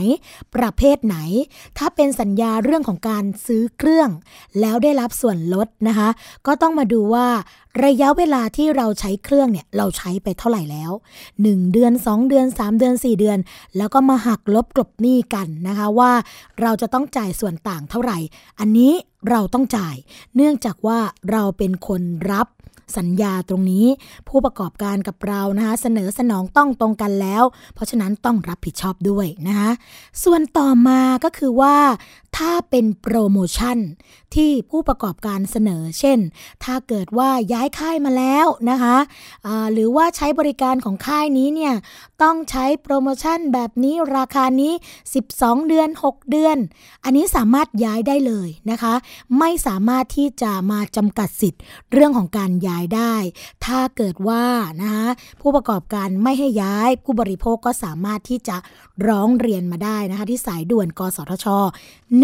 [0.54, 1.16] ประเภทไหน
[1.78, 4.10] ถ้าาเป็นสัญญาเรื่องของการซื้อเครื่อง
[4.60, 6.08] แล้วได้รับส่วนลดนะคะ
[6.46, 7.26] ก็ต้องมาดูว่า
[7.84, 10.92] ระยะเวลาที่เราใช้เครื่องเนี่ยเราใช้ไปเท่าไหร่แล้ว
[11.32, 13.38] 1 เดือน 2 เดือน 3 เดือน 4 เดือน
[13.76, 16.12] แล้วก็มาหักลบกลบหนี้กันนะคะว่า
[16.60, 18.18] เราจะต้องจ่ายส่วนต่างเท่าไหร่
[18.60, 18.92] อันนี้
[19.30, 19.96] เราต้องจ่าย
[20.36, 20.98] เนื่องจากว่า
[21.30, 22.46] เราเป็นคนรับ
[22.96, 23.86] สัญญาตรงนี้
[24.28, 27.44] ผู้ประกอบการกับเรานะคะเสนอสนองต้องตรงกันแล้ว
[27.74, 29.70] เพราะฉะนั้นต้องรับผิดชอบด้วยนะคะ
[30.24, 31.76] ส่วนต่อมาก็คือว่า
[32.36, 33.78] ถ้าเป็นโปรโมชั่น
[34.34, 36.18] ที่ผู้ประกอบการเสนอ เช่น
[36.64, 41.74] ถ้าเกิดว่าย้ายค่ายมาแล้วนะคะะหรือว่าใช้บริการของค่ายนี้เนี่ย
[42.22, 44.72] ต้องใช้โปรโมชั่นแบบนี้ราคานี้
[45.20, 46.56] 12 เดือน 6 เดือน
[47.04, 48.94] อันนี้สามารถย้ายได้เลยนะคะ
[49.38, 51.60] ไม่สามารถที่จะมาจำกัดสิทธิ์
[51.92, 53.14] เรื่องของการย้ายได้
[53.64, 54.44] ถ้าเกิดว่า
[54.82, 55.08] นะคะ
[55.40, 58.56] ผู้ประกอบการไม่ให้ย้ายผู้บริโภคก็สามารถที่จะ
[59.08, 61.46] ร้องเรียนมาได้นะคะที่สายด่วนกสทช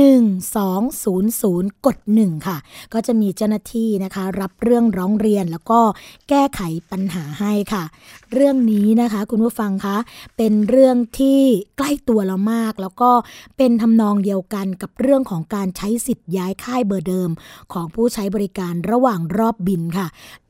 [0.01, 2.57] 1200 กด 1 ค่ะ
[2.93, 5.81] ก็จะมีเจ้าหน้าที่นะคะ รับเรื่องร้องเรียนแล้วก็
[6.29, 6.61] แก้ไข
[6.91, 7.85] ปัญหาให้ค่ะ
[8.33, 9.97] เรื่องนี้นะคะคุณผู้ฟังคะ
[10.37, 11.41] เป็นเรื่องที่
[11.77, 13.11] ใกล้ตัวเรามาก แล้วก็
[13.57, 17.31] เป็นทำนองเดียวกันกับเรื่องของการใช้สิทธิ์ย้ายค่ายเบอร์เดิม
[17.73, 20.07] ของผู้ใช้บริการระหว่างรอบบินค่ะ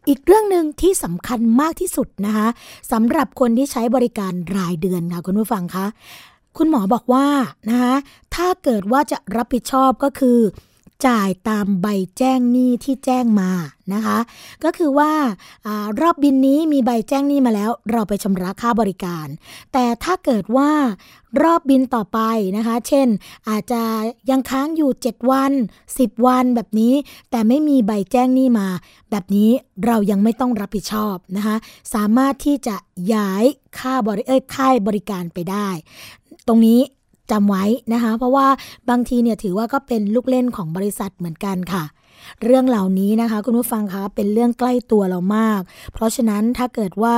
[0.08, 2.48] อีกเรื่องหนึ่งที่สำคัญมากที่สุดนะคะ
[2.92, 5.86] สำหรับคนที่ใช้บริการรายเดือนค่ะคุณผู้ฟังคะ
[6.56, 7.26] คุณหมอบอกว่า
[7.70, 7.94] นะคะ
[8.34, 10.40] ถ้าเกิดว่าจะรับผิดชอบก็คือ
[11.06, 11.86] จ่ายตามใบ
[12.18, 13.50] แจ้งหนี้ที่แจ้งมา
[13.94, 14.18] นะคะ
[14.64, 15.12] ก็คือว่า
[15.66, 19.26] อารอบบินนี้มีใบแจ้งหนี้มาแล้ว เราไปชำระค่าบริการ
[19.72, 20.70] แต่ถ้าเกิดว่า
[21.42, 22.20] รอบบินต่อไป
[22.56, 23.08] นะคะ เช่น
[23.48, 23.82] อาจจะ
[24.30, 25.52] ยังค้างอยู่ 7 วัน
[25.88, 26.94] 10 วันแบบนี้
[27.30, 28.68] แต่ไม่มีใบแจ้งหนี้มา
[29.10, 29.50] แบบนี้
[29.86, 31.56] เรายังไม่ต้องรับผิดชอบนะคะ
[31.94, 32.76] สามารถที่จะ
[33.14, 33.44] ย้าย
[33.78, 35.68] ค่าบริเอ้ยค่ายบริการไปได้
[36.52, 36.80] ตรงนี้
[37.30, 38.46] จำไว้นะคะ เพราะว่า
[38.90, 41.84] บางทีเนี่ยถือว่าก็เป็นลูกเล่นของบริษัทเหมือนกันค่ะ
[42.42, 45.60] เรื่องเหล่านี้นะคะ คุณผู้ฟังคะเป็นเรื่องใกล้ตัวเรามาก
[45.92, 47.16] เพราะฉะนั้นถ้าเกิดว่า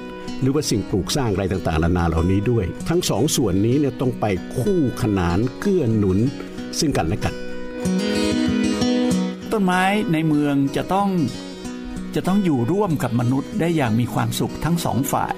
[0.42, 4.26] หรือว่าสิ่งปลูกสร้างอะไรต่างๆนานาเหล่านี้ด้วย ทั้งสองส่วนนี้เนี่ยต้องไป
[4.60, 6.20] คู่ขนานเกื้อหนุน
[6.80, 7.34] ซึ่งกันและกัน
[9.52, 9.84] ต้นไม้
[10.14, 11.10] ในเมืองจะต้อง
[12.16, 15.36] จะต้องอยู่ร่วมกับมนุษย์ได้อย่างมีความสุขทั้งสองฝ่าย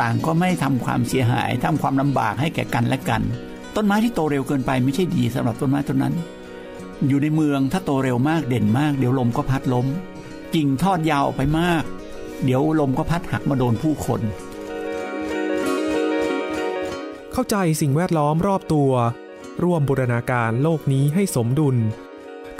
[0.00, 3.22] ต่างก็ไม่ทำความเสียหายทำความลำบากให้แก่กันและกัน
[3.80, 6.14] ต้นไม้ที่โตเร็วเกินไปไม่ใช่ดีสำหรับต้นไม้ต้นนั้น
[7.06, 9.86] อยู่ในเมืองถ้าโตเร็วมากเด่นมากเดี๋ยวลมก็พัดล้ม
[10.54, 11.82] กิ่งทอดยาวไปมาก
[12.44, 14.20] เดี๋ยวลมก็พัดหักมาโดนผู้คน
[17.32, 18.90] เข้าใจสิ่งแวดล้อมรอบตัว
[19.62, 21.76] ร่วมบูรณาการโลกนี้ให้สมดุล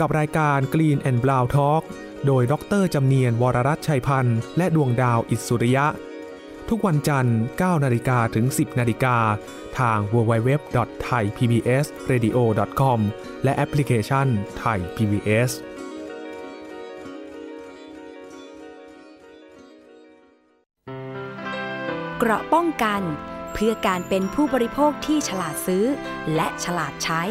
[0.00, 1.82] กับรายการ Green and Brown Talk
[2.26, 5.86] โดยดรจำเนียนวรรัตชัยพันธ์และดวงดาวอิสุริยะ
[6.68, 9.16] ทุกวันจันทร์ 9 นาฬิกาถึง 10 นาฬิกา
[9.78, 12.98] ทาง www.thaipbsradio.com
[13.44, 14.26] และแอปพลิเคชัน
[14.62, 15.50] Thai PBS
[22.18, 23.02] เกราะป้องกัน
[23.54, 25.84] เพื่อการเป็นผู้บริโภคที่ฉลาดซื้อ
[26.34, 27.22] และฉลาดใช้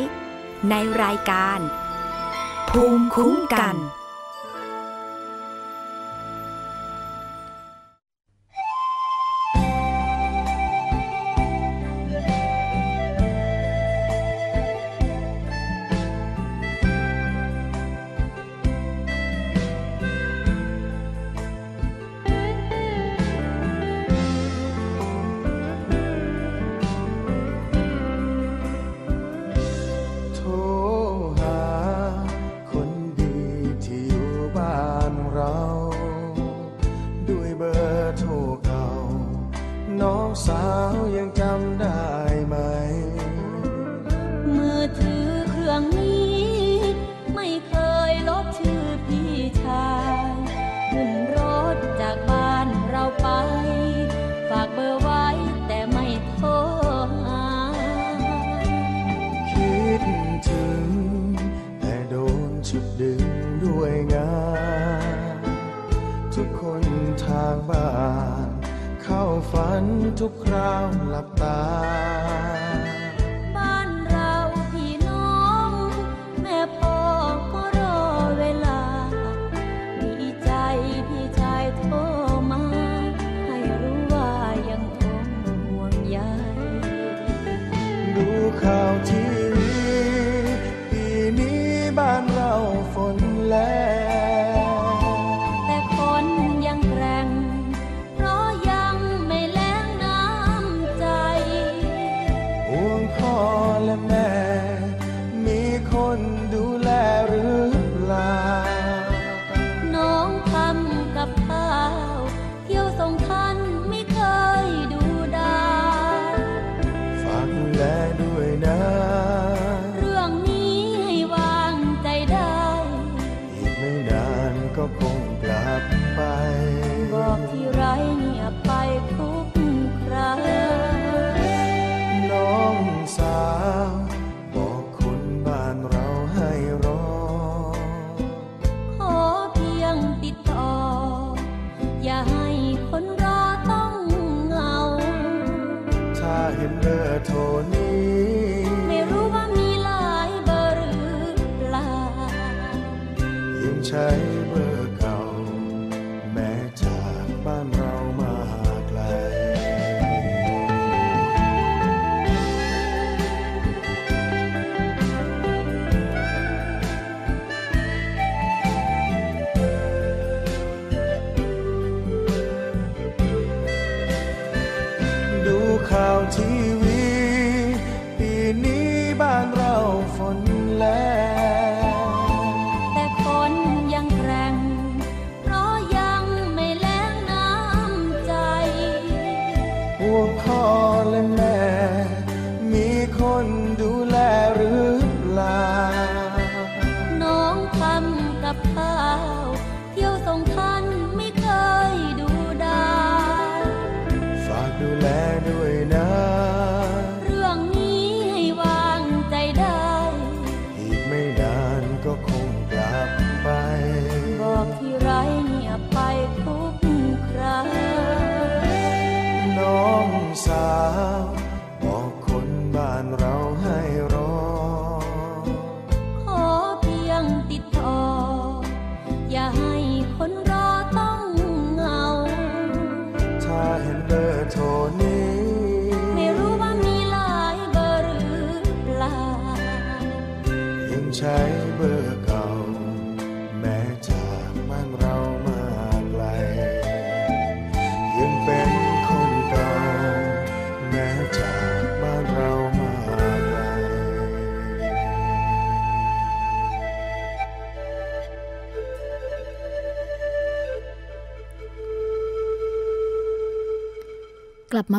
[0.70, 1.60] ในรายการ
[2.70, 3.82] ภูมิคุ้มกันลั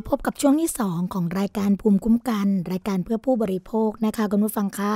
[0.01, 4.93] มาพบกับช่วงที่ 2 ของรายการภูมิคุ้มกัน รายการเพื่อผู้บริโภคนะคะคุณผู้ฟังคะ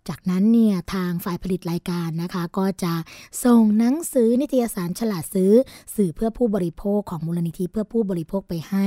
[0.08, 2.94] จากนั้นเนี่ยทางฝ่ายผลิตรายการนะคะ ก็จะ
[3.44, 5.52] ส่งหนังสือนิตยสารฉลาดซื้อ
[5.96, 8.86] สื่อเพื่อผู้บริโภคของมูลนิธิเพื่อผู้บริโภคไปให้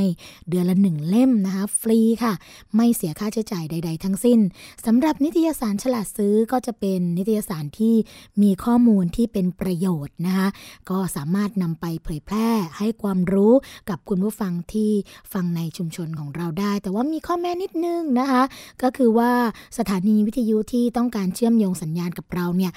[0.50, 2.34] เดือนละหนึ่งเล่มนะคะ ฟรีค่ะ
[2.76, 4.40] ไม่เสียค่าใช้จ่ายใด ๆ ทั้งสิ้น
[4.86, 7.96] สำหรับนิตยสารฉลาดซื้อก็จะเป็นนิตยสารที่
[8.42, 10.48] มีข้อมูลที่เป็นประโยชน์นะคะ
[10.90, 13.54] ก็สามารถนำไปเผยแพร่ให้ความรู้
[13.90, 14.92] กับคุณผู้ฟังที่
[15.34, 18.44] ฟังในชุมชนของเราได้ แต่ว่ามีข้อแม้นิดนึงนะคะ
[18.84, 19.32] ก็คือว่า
[19.78, 22.72] สถานีวิทยุที่ต้องการเชื่อมโยงสัญญาณกับเราเนี่ย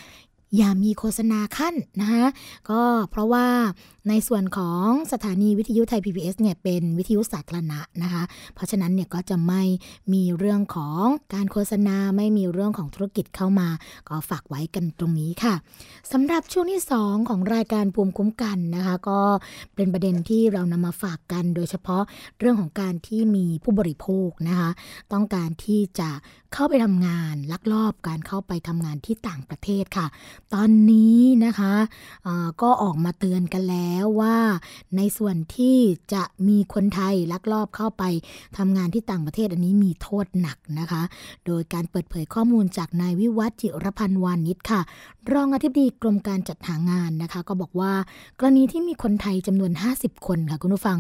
[0.56, 2.26] อย่ามีโฆษณาขั้นนะคะ
[2.70, 3.46] ก็เพราะว่า
[4.08, 8.22] ในส่วนของสถานีวิทยุไทย PBS เนี่ยเป็นวิทยุสาธารณะนะคะ
[8.54, 9.62] เพราะฉะนั้นเนี่ยก็จะไม่
[10.12, 11.02] มีเรื่องของ
[11.34, 13.68] การโฆษณาไม่มีเรื่องของธุรกิจเข้ามา
[14.08, 15.54] ก็ฝากไว้กันตรงนี้ค่ะ
[16.12, 19.20] สำหรับช่วงที่ 2 ของรายการภูมิคุ้มกันนะคะ ก็
[19.74, 22.02] เป็นประเด็นที่เรานำมาฝากกัน โดยเฉพาะ
[22.38, 24.70] เรื่องของการที่มีผู้บริโภคนะคะ
[25.12, 26.10] ต้องการที่จะ
[26.54, 30.06] เข้าไปทำงานลักลอบการเข้าไปทำงานที่ต่างประเทศค่ะ
[30.54, 31.74] ตอนนี้นะคะ
[32.62, 34.36] ก็ออกมาเตือนกันแล้วว่า
[34.96, 35.76] ในส่วนที่
[36.12, 38.02] จะมีคนไทยลักลอบเข้าไป
[38.58, 41.02] ทำงานที่ต่างประเทศอันนี้มีโทษหนักนะคะ
[41.46, 44.80] โดยการเปิดเผยข้อมูลจากนายวิวัฒจิรพันธ์วานิชค่ะ
[45.32, 47.92] รองอธิบดีกรมการจัดหางานนะคะ ก็บอกว่า
[48.38, 50.98] กรณีที่มีคนไทยจำนวน 50 คนค่ะคุณผู้ฟัง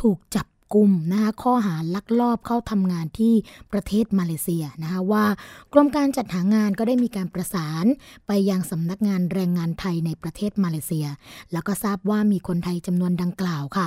[0.00, 3.34] ถูกจับ กุมนะคะข้อหาลักลอบเข้าทำงานที่
[3.72, 5.24] ประเทศมาเลเซียนะคะว่า
[5.72, 7.84] กรมการจัดหางานก็ได้มีการประสาน
[8.26, 11.06] ไปยังสำนักงานแรงงานไทยในประเทศมาเลเซีย
[11.52, 13.86] แล้วก็ทราบว่ามีคนไทยจำนวนดังกล่าวค่ะ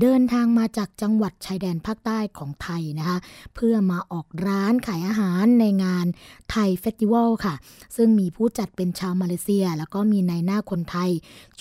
[0.00, 3.18] เดินทางมาจากจังหวัดชายแดนภาคใต้ของไทยนะคะ
[3.54, 6.06] เพื่อมาออกร้านขายอาหารในงาน
[6.50, 7.54] ไทยเฟสติวัลค่ะ
[7.96, 11.10] ซึ่งมีผู้จัดเป็นชาวมาเลเซีย แล้วก็มีในหน้าคนไทย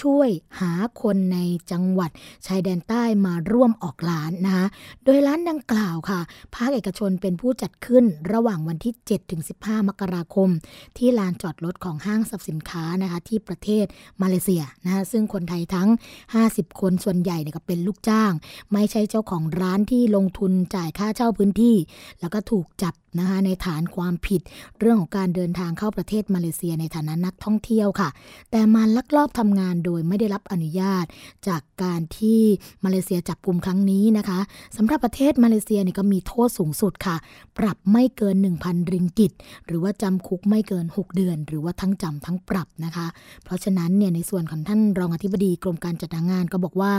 [0.01, 1.39] ช่วยหาคนใน
[1.71, 2.11] จังหวัด
[2.47, 4.64] ชายแดนใต้มาร่วมออกร้านนะคะ
[5.05, 6.19] โดยร้านดังกล่าวค่ะ
[6.55, 8.93] ภาคเอกชนเป็นผู้จัดขึ้นระหว่างวันที่
[9.41, 10.49] 7-15 มกราคม
[10.97, 13.85] ที่ลานจอดรถของห้างสรรพสินค้านะคะที่ประเทศ
[14.21, 15.89] มาเลเซียนะคะซึ่งคนไทยทั้ง
[16.35, 18.31] 50 คนส่วนใหญ่เนี่ยก็เป็นลูกจ้าง
[18.73, 21.75] ไม่ใช่เจ้าของร้านที่ลงทุนจ่ายค่าเช่าพื้นที่
[22.19, 24.41] แล้วก็ถูกจับ นะคะในฐานความผิด
[24.79, 28.09] เรื่องของการเดินทางเข้าประเทศมาเลเซียในฐานะนักท่องเที่ยวค่ะ
[28.51, 31.05] แต่มาลักลอบทำงานโดยไม่ได้รับอนุญาต
[31.47, 32.41] จากการที่
[32.85, 34.39] มาเลเซียจับกลุ่มครั้งนี้นะคะ
[34.77, 37.15] สำหรับประเทศมาเลเซียนี่ก็มีโทษสูงสุดค่ะ
[37.57, 39.31] ปรับไม่เกิน 1,000 ริงกิต
[39.67, 43.07] หรือว่าจำคุกไม่เกิน 6 เดือน หรือว่าทั้งจำทั้งปรับนะคะ
[43.43, 46.91] เพราะฉะนั้นเนี่ยในส่วนของท่านรองอธิบดีกรมการจัดหางานก็บอกว่า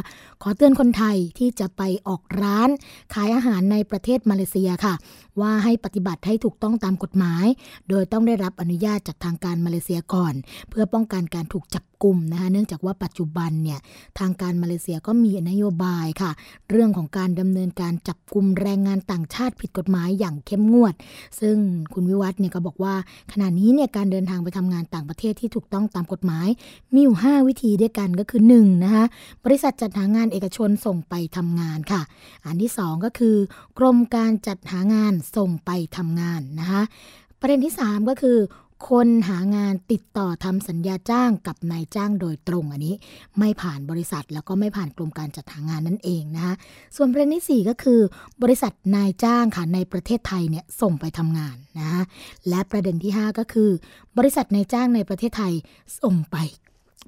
[0.42, 2.68] ขอเตือนคนไทยที่จะไปออกร้าน
[3.14, 4.94] ขายอาหารในประเทศมาเลเซียค่ะ
[5.40, 7.46] ว่าให้ปฏิบัติให้ถูกต้องตามกฎหมาย
[7.88, 10.34] โดยต้องได้รับอนุญาตจากทางการมาเลเซียก่อน
[10.70, 13.78] เพื่อป้องกันการถูกจับกลุ่มนะคะเนื่องจากว่าปัจจุบันเนี่ย
[14.18, 16.30] ทางการมาเลเซียก็มีนโยบายค่ะ
[16.70, 20.94] เรื่องของการดำเนินการจับกลุ่มแรงงานต่างชาติผิดกฎหมายอย่างเข้มงวด
[21.40, 21.56] ซึ่ง
[21.92, 22.94] คุณวิวัฒน์เนี่ยก็บอกว่า
[23.32, 26.48] ขณะนี้เนี่ยการเดินทางไปทำงานต่างประเทศที่ถูกต้องตามกฎหมาย
[26.94, 29.04] มีอยู่ 5 วิธีด้วยกันก็คือ1นะคะ
[29.44, 32.02] บริษัทจัดหางานเอกชนส่งไปทำงานค่ะ
[32.46, 33.36] อันที่ 2 ก็คือ
[33.78, 36.82] กรมการจัดหางานส่งไปทำงานนะคะ
[37.40, 38.38] ประเด็นที่ 3 ก็คือ
[38.88, 42.94] คนหางานติดต่อทำสัญญาจ้างกับนายจ้างโดยตรงอันนี้
[43.38, 46.54] ไม่ผ่านบริษัทแล้วก็ไม่ผ่านกรมการจัดหางานนั่นเองนะคะ
[46.96, 48.00] ส่วนประเด็นที่4ก็คือ
[48.42, 52.02] บริษัทนายจ้างค่ะในประเทศไทยเนี่ยส่งไปทำงานนะคะ
[52.48, 53.70] และประเด็นที่ 5 ก็คือ
[54.18, 55.52] บริษัทนายจ้างในประเทศไทย
[56.02, 56.36] ส่งไป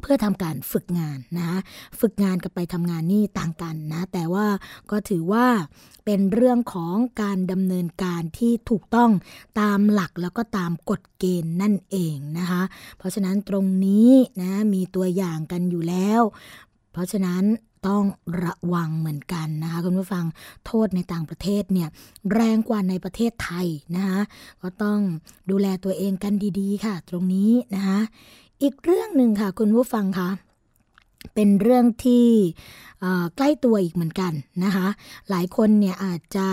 [0.00, 1.58] เพื่อทำการฝึกงานนะ
[2.00, 4.46] ฝึกงานกับไปทำงานนี่ต่างกันนะ แต่ว่า
[4.90, 5.46] ก็ถือว่า
[6.04, 9.10] เป็นเรื่องของการดำเนินการที่ถูกต้อง
[9.60, 12.62] ตามหลักแล้วก็ตามกฎเกณฑ์นั่นเองนะคะ
[12.98, 16.22] เพราะฉะนั้นตรงนี้นะมีตัวอย่างกันอยู่แล้ว
[16.92, 17.44] เพราะฉะนั้น
[17.88, 18.04] ต้อง
[18.44, 20.24] ระวังเหมือนกันนะคะคุณผู้ฟัง
[20.66, 21.88] โทษในต่างประเทศเนี่ย
[22.32, 24.20] แรงกว่าในประเทศไทยนะคะ
[24.62, 25.00] ก็ต้อง
[25.50, 28.00] ดูแลตัวเองกันดีๆ ค่ะ ตรงนี้นะคะ
[28.62, 30.30] อีกเรื่องหนึ่งค่ะ คุณผู้ฟังคะ
[31.34, 32.26] เป็นเรื่องที่
[33.36, 34.32] ใกล้ตัวอีกเหมือนกัน
[34.64, 34.88] นะคะ
[35.30, 36.48] หลายคนเนี่ยอาจจะ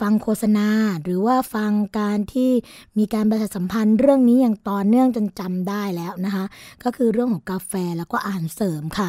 [0.00, 0.68] ฟังโฆษณา
[1.02, 2.50] หรือว่าฟังการที่
[2.98, 6.44] มีการประชาสัมพันธ์เรื่องนี้อย่างต่อเนื่องจนจำได้แล้วนะคะ
[6.84, 9.08] ก็คือเรื่องของกาแฟแล้วก็อาหารเสริมค่ะ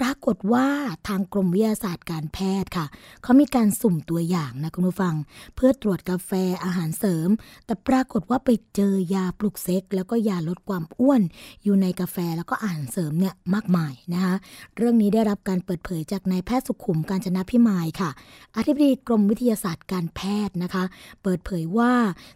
[0.00, 0.66] ปรากฏว่า
[1.08, 2.86] ทางกรมวิทยาศาสตร์การแพทย์ค่ะ
[3.22, 5.14] เขามีการสุ่มตัวอย่างนะคุณผู้ฟัง
[5.56, 6.30] เพื่อตรวจกาแฟ
[6.64, 7.28] อาหารเสริม
[7.66, 11.22] แต่ปรากฏว่าไปเจอยาปลุกเซ็ก แล้วก็ยาลดความอ้วน
[11.64, 14.34] อยู่ในกาแฟแล้วก็อาหารเสริมเนี่ยมากมายนะคะ
[14.76, 18.10] เรื่องนี้ได้รับการเปิดเผยจากนายแพทย์สุขุมการจนะพิมายค่ะ
[18.56, 20.84] อธิบดีกรมวิทยาศาสตร์การแพทย์นะคะ
[21.22, 21.92] เปิดเผยว่า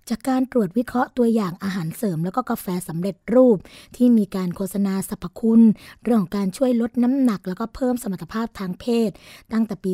[0.09, 3.59] จากการตรวจวิเคราะห์ตัวอย่างอาหารเสริม แล้วก็กาแฟสำเร็จรูป
[3.97, 5.61] ที่มีการโฆษณาสรรพคุณ
[6.03, 9.11] เรื่องของการช่วยลดน้ำหนักแล้วก็เพิ่มสมรรถภาพทางเพศ
[9.53, 9.93] ตั้งแต่ปี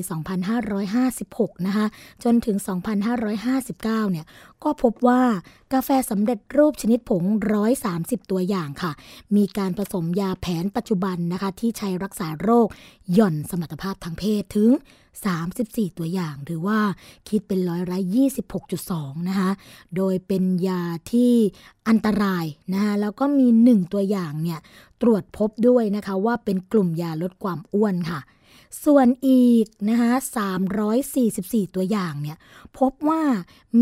[0.82, 1.86] 2556 นะคะ
[2.24, 2.56] จนถึง
[3.14, 4.26] 2559 เนี่ย
[4.64, 5.22] ก็พบว่า
[5.72, 7.22] กาแฟสำเร็จรูปชนิดผง
[7.76, 8.92] 130 ตัวอย่างค่ะ
[9.36, 12.68] มีการผสมยาแผนปัจจุบันนะคะ ที่ใช้รักษาโรค
[13.12, 14.70] หย่อนสมรรถภาพทางเพศถึง
[15.34, 16.78] 34 ตัวอย่าง หรือว่า
[17.28, 17.98] คิดเป็นร้อยละ
[18.62, 19.50] 26.2 นะคะ
[19.96, 20.82] โดยเป็นยา
[21.12, 21.32] ที่
[21.88, 24.60] อันตรายนะคะแล้วก็มี 1 ตัวอย่างเนี่ย
[25.02, 28.20] ตรวจพบด้วยนะคะว่าเป็นกลุ่มยาลดความอ้วนค่ะ
[28.84, 30.12] ส่วนอีกนะคะ
[30.92, 32.36] 344 ตัวอย่างเนี่ย
[32.78, 33.22] พบว่า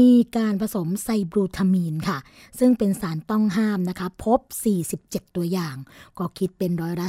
[0.00, 2.18] มีการผสมไซบรูทามีนค่ะ
[2.58, 4.40] ซึ่งเป็นสารต้องห้ามนะคะ พบ
[4.88, 5.76] 47 ตัวอย่าง
[6.18, 7.06] ก็คิดเป็นร้อยละ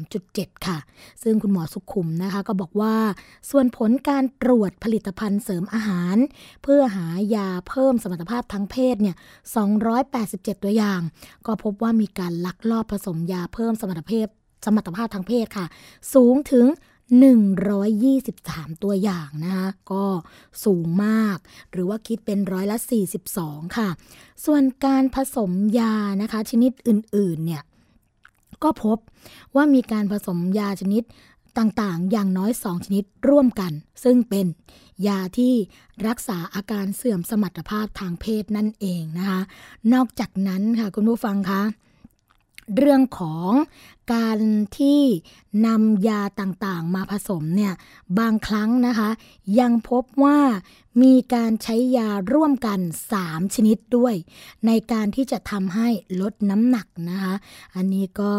[0.00, 0.78] 13.7 ค่ะ
[1.22, 2.96] ซึ่งคุณหมอสุขุมนะคะก็บอกว่า
[3.50, 6.16] ส่วนผลการตรวจผลิตภัณฑ์เสริมอาหาร
[6.62, 9.16] เพื่อหายาเพิ่มสมรรถภาพทางเพศเนี่ย
[9.88, 11.00] 287 ตัวอย่าง
[11.46, 14.28] ก็พบว่ามีการลักลอบผสมยาเพิ่มสมรรถภาพ
[14.66, 15.66] สมรรถภาพทางเพศค่ะ
[16.14, 16.66] สูงถึง
[17.10, 20.04] 123 ตัวอย่างนะคะก็
[20.64, 21.38] สูงมาก
[21.72, 22.76] หรือว่าคิดเป็นร้อยละ
[23.26, 23.88] 42 ค่ะ
[24.44, 27.62] ส่วนการผสมยานะคะ ชนิดอื่นๆเนี่ย
[28.62, 28.98] ก็พบ
[29.54, 31.02] ว่ามีการผสมยาชนิด
[31.58, 33.72] ต่างๆ อย่างน้อย 2 ชนิดร่วมกัน
[34.04, 34.46] ซึ่งเป็น
[35.06, 35.54] ยาที่
[36.06, 39.40] รักษาอาการเสื่อมสมรรถภาพทางเพศนั่นเองนะคะ
[39.92, 41.62] นอกจากนั้นค่ะคุณผู้ฟังคะ
[42.76, 43.50] เรื่องของ
[44.12, 44.38] การ
[44.78, 45.02] ที่
[45.66, 47.72] นำยาต่างๆ มาผสมเนี่ย
[48.18, 49.10] บางครั้งนะคะ
[49.60, 50.38] ยังพบว่า
[51.02, 52.80] มีการใช้ยาร่วมกัน
[53.16, 54.14] 3 ชนิดด้วย
[54.66, 55.88] ในการที่จะทำให้
[56.20, 57.34] ลดน้ำหนักนะคะ
[57.74, 58.32] อันนี้ก็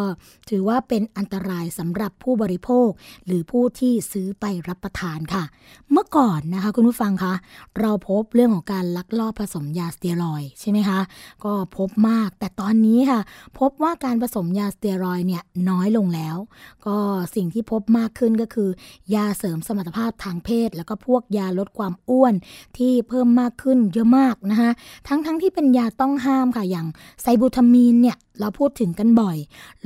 [0.50, 2.90] ถือว่าเป็นอันตรายสำหรับผู้บริโภค
[3.26, 5.44] หรือผู้ที่ซื้อไปรับประทานค่ะ
[5.92, 7.34] เมื่อก่อนนะคะคุณผู้ฟังคะ
[7.80, 11.00] เราพบเรื่องของการลักลอบผสมยาสเตียรอยใช่ไหมคะ
[11.46, 13.20] ก็พบมากแต่ตอนนี้ค่ะ
[13.60, 16.38] พบว่าการผสมยาสเตียรอยเนี่ยน้อยลงแล้ว
[16.86, 16.98] ก็
[17.36, 18.70] สิ่งที่พบมากขึ้นก็คือ
[19.16, 22.34] ยาเสริมสมรรถภาพทางเพศ แล้วก็พวกยาลดความอ้วน
[22.78, 24.72] ที่เพิ่มมากขึ้นเยอะมากนะคะ
[25.08, 26.88] ทั้งๆทที่เป็นยาต้องห้ามค่ะ อย่าง
[27.22, 29.38] ไซบูทามีนเนี่ยเราพูดถึงกันบ่อย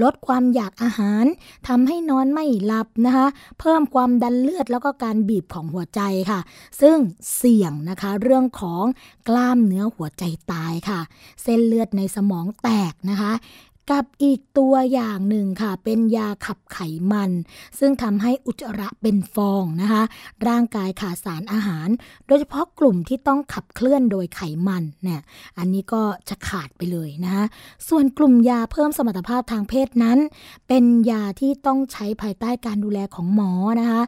[0.02, 1.26] ลดความอยากอาหาร
[1.68, 3.28] ทำให้นอนไม่หลับนะคะ
[3.60, 6.02] เพิ่มความดันเลือดแล้วก็การบีบของหัวใจ
[6.32, 6.40] ค่ะ
[6.82, 6.98] ซึ่ง
[7.38, 8.84] เสี่ยงนะคะเรื่องของ
[9.28, 11.00] กล้ามเนื้อหัวใจตายค่ะ
[11.44, 13.32] เส้นเลือดในสมองแตกนะคะ
[13.92, 16.80] กับอีกตัวอย่างหนึ่งค่ะ เป็นยาขับไข
[17.12, 17.32] มัน
[17.80, 20.04] ซึ่งทำให้อุจจาระเป็นฟองนะคะ
[20.48, 21.88] ร่างกายขาดสารอาหาร
[22.28, 25.22] โดยเฉพาะกลุ่มที่ต้องขับเคลื่อนโดยไขมันเนี่ย
[25.58, 27.46] อันนี้ก็จะขาดไปเลยนะคะ
[27.88, 30.18] ส่วนกลุ่มยาเพิ่มสมรรถภาพทางเพศนั้น
[30.68, 34.02] เป็นยาที่ต้องใช้ภายใต้การดูแลของหมอนะคะ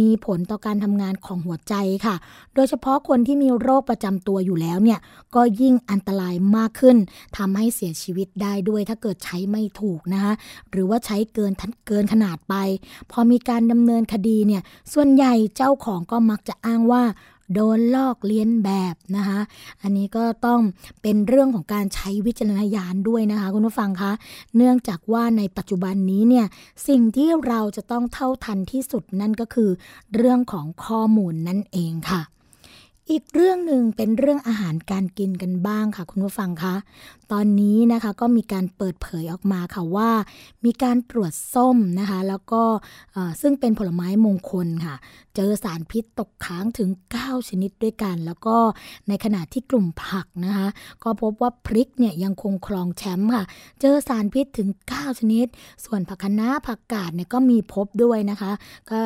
[0.00, 1.74] มีผลต่อการทำงานของหัวใจ
[2.06, 2.16] ค่ะ
[2.54, 5.00] โดยเฉพาะคนที่มีโรคประจำตัวอยู่แล้วเนี่ย
[5.34, 6.96] ก็ยิ่งอันตรายมากขึ้น
[7.36, 10.32] ทำให้เสียชีวิตได้ด้วยถ้าเกิดใช้ไม่ถูกนะคะ
[10.70, 11.52] หรือว่าใช้เกิน
[11.86, 12.54] เกินขนาดไป
[13.10, 14.62] พอมีการดำเนินคดีเนี่ย
[14.92, 17.04] ส่วนใหญ่เจ้าของก็มักจะอ้างว่า
[17.54, 19.40] โดนลอกเลียนแบบนะคะ
[19.82, 20.60] อันนี้ก็ต้อง
[21.02, 24.12] เป็นเรื่องของการใช้วิจารณญาณด้วยนะคะคุณผู้ฟังคะ
[24.56, 26.46] เนื่องจากว่าในปัจจุบันนี้เนี่ย
[26.88, 29.70] สิ่งที่เราจะต้องเท่าทันที่สุดนั่นก็คือ
[30.14, 32.22] เรื่องของข้อมูลนั่นเองค่ะ
[33.10, 36.74] อีกเรื่องหนึ่งเป็นเรื่องอาหารการกินกันบ้างค่ะ คุณผู้ฟังคะ
[37.32, 40.10] ตอนนี้นะคะก็มีการเปิดเผยออกมาค่ะว่า
[40.64, 42.62] มีการตรวจส้มนะคะแล้วก็
[43.40, 44.96] ซึ่งเป็นผลไม้มงคลค่ะ
[45.36, 48.56] เจอสารพิษตกค้างถึง 9 ชนิดด้วยกัน แล้วก็
[49.08, 50.68] ในขณะที่กลุ่มผักนะคะ
[51.02, 53.44] ก็พบว่าพริกเนี่ยยังคงครองแชมป์ค่ะ
[53.80, 55.46] เจอสารพิษถึง 9 ชนิด
[55.84, 58.52] ส่วนผักคะน้าผักกาดเนี่ยก็มีพบด้วยนะคะ
[58.90, 59.00] ก็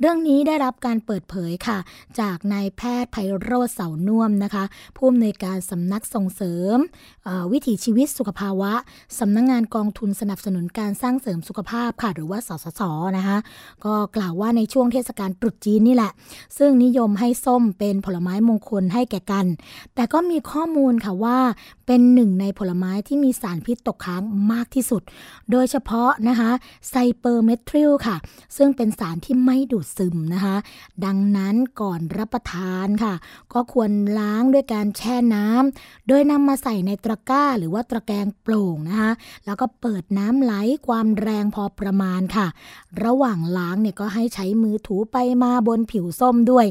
[0.00, 1.78] เรื่องนี้ได้รับการเปิดเผยค่ะ
[2.20, 4.64] จากนายแพทย์ไพโรธเสานุ่มนะคะ
[4.96, 6.76] ผู้อำนวยการสำนักส่งเสริม
[7.52, 8.72] วิถีชีวิตสุขภาวะ
[9.18, 12.82] สำนักงงานกองทุนสนับสนุนการสร้างเสริมสุขภาพค่ะหรือว่าสสส
[13.16, 13.38] นะคะ
[13.84, 16.12] ก็กล่าวว่าในช่วงเทศกาลตรุษจีนนี่แหละ
[16.58, 19.46] ซึ่งนิยมให้ส้มเป็นผลไม้มงคลให้แก่กัน
[19.94, 21.38] แต่ก็มีข้อมูลค่ะว่า
[21.86, 25.02] เป็นหนึ่งในผลไม้ที่มีสารพิษตกค้างมากที่สุด
[25.50, 26.50] โดยเฉพาะนะคะ
[26.88, 28.16] ไซเปอร์เมทริลค่ะ
[28.56, 30.56] ซึ่งเป็นสารที่ไม่ดูดซึมนะคะ
[31.04, 33.14] ดังนั้นก่อนรับประทานค่ะ
[33.52, 39.12] ก็ควรล้างด้วยการแช่น้ำโดยนำมาใส่ในตะกร้าหรือว่าตะแกรงโปร่งนะคะ
[39.46, 40.52] แล้วก็เปิดน้ำไหล
[40.86, 42.46] ความแรงพอประมาณค่ะ
[43.04, 46.66] ระหว่างล้างเนี่ยก็ให้ใช้มือถูไปมาบนผิวส้มด้วย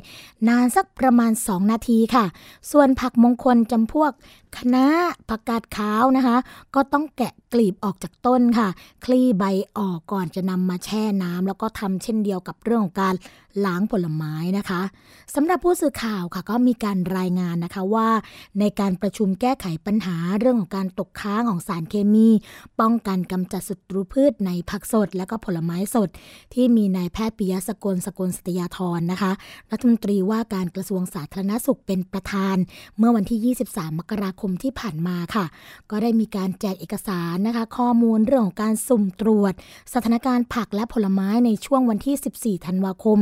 [0.48, 2.26] นานสักประมาณ 2 นาทีค่ะ
[2.72, 4.12] ส่วนผักมงคลจำพวก
[4.56, 4.86] คะน้า
[5.30, 6.38] ผักกาดขาวนะคะ
[6.76, 8.70] ก็ต้องแกะกลีบออกจากต้นค่ะ
[9.06, 9.44] คลี่ใบ
[9.78, 13.16] ออกก่อนจะนำมาแช่น้ำแล้วก็ทำเช่นเดียวกับเรื่องของการ
[13.66, 14.82] ล้างผลไม้นะคะ
[15.36, 18.10] สำหรับผู้สื่อข่าวค่ะก็มีการรายงานนะคะว่า
[18.60, 22.28] ในการประชุมแก้ไขปัญหาเรื่องของการตกค้างของสารเคมี
[22.80, 26.10] ป้องกันกำจัดศัตรูพืชในผักสด และก็ผลไม้สด
[26.54, 29.32] ที่มีนายแพทย์ปิยะสกลสกลสตยาธรนะคะ
[29.72, 32.58] รัฐมนตรีว่าการกระทรวงสาธารณสุขเป็นประธาน
[32.98, 35.46] เมื่อวันที่ 23 มกราคมที่ผ่านมาค่ะ
[35.92, 39.54] ก็ได้มีการแจกเอกสารนะคะ ข้อมูลเรื่องของการสุ่มตรวจ
[39.94, 43.20] สถานการณ์ผักและผลไม้ในช่วงวันที่ 14 ธันวาคม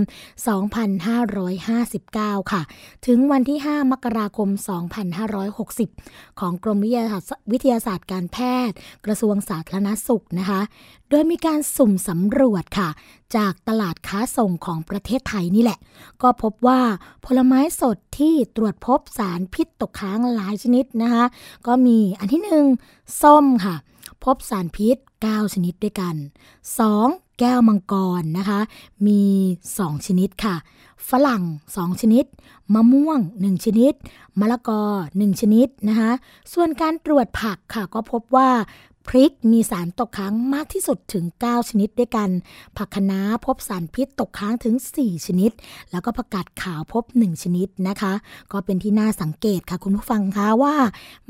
[1.23, 2.61] 2559 ค่ะ
[3.07, 4.49] ถึงวันที่ 5 มกราคม
[5.43, 8.37] 2560 ของกรมวิทยาศาสตร์วิทยาศาสตร์การแพ
[8.69, 10.61] ทย์ กระทรวงสาธารณสุขนะคะ
[11.11, 12.89] โดยมีการสุ่มสำรวจค่ะ
[13.35, 15.79] จากตลาดค้าส่งของประเทศไทยนี่แหละ
[16.21, 16.81] ก็พบว่า
[17.25, 21.25] ผลไม้สดที่ตรวจพบสารพิษตกค้างหลายชนิดนะคะ
[21.67, 22.65] ก็มีอันที่หนึ่ง
[23.21, 23.75] ส้มค่ะ
[24.23, 26.15] พบสารพิษ 9 ชนิดด้วยกัน
[26.77, 27.39] 2.
[27.39, 28.59] แก้วมังกรนะคะ
[29.07, 29.21] มี
[29.65, 30.55] 2 ชนิดค่ะ
[31.09, 31.43] ฝรั่ง
[31.75, 32.25] 2 ชนิด
[32.73, 33.93] มะม่วง 1 ชนิด
[34.39, 36.11] มะละกอ 1 ชนิดนะคะ
[36.53, 38.49] ส่วนการตรวจผักค่ะก็พบว่า
[39.07, 42.29] พริกมีสารตกค้างมากที่สุดถึง 9 ชนิดด้วยกัน
[42.77, 45.51] ผักคะน้าพบสารพิษตกค้างถึง 4 ชนิด
[45.91, 48.13] แล้วก็ผักกาดขาวพบ 1 ชนิดนะคะ
[48.51, 50.75] ก็เป็นที่น่าสังเกตค่ะคุณผู้ฟังคะว่า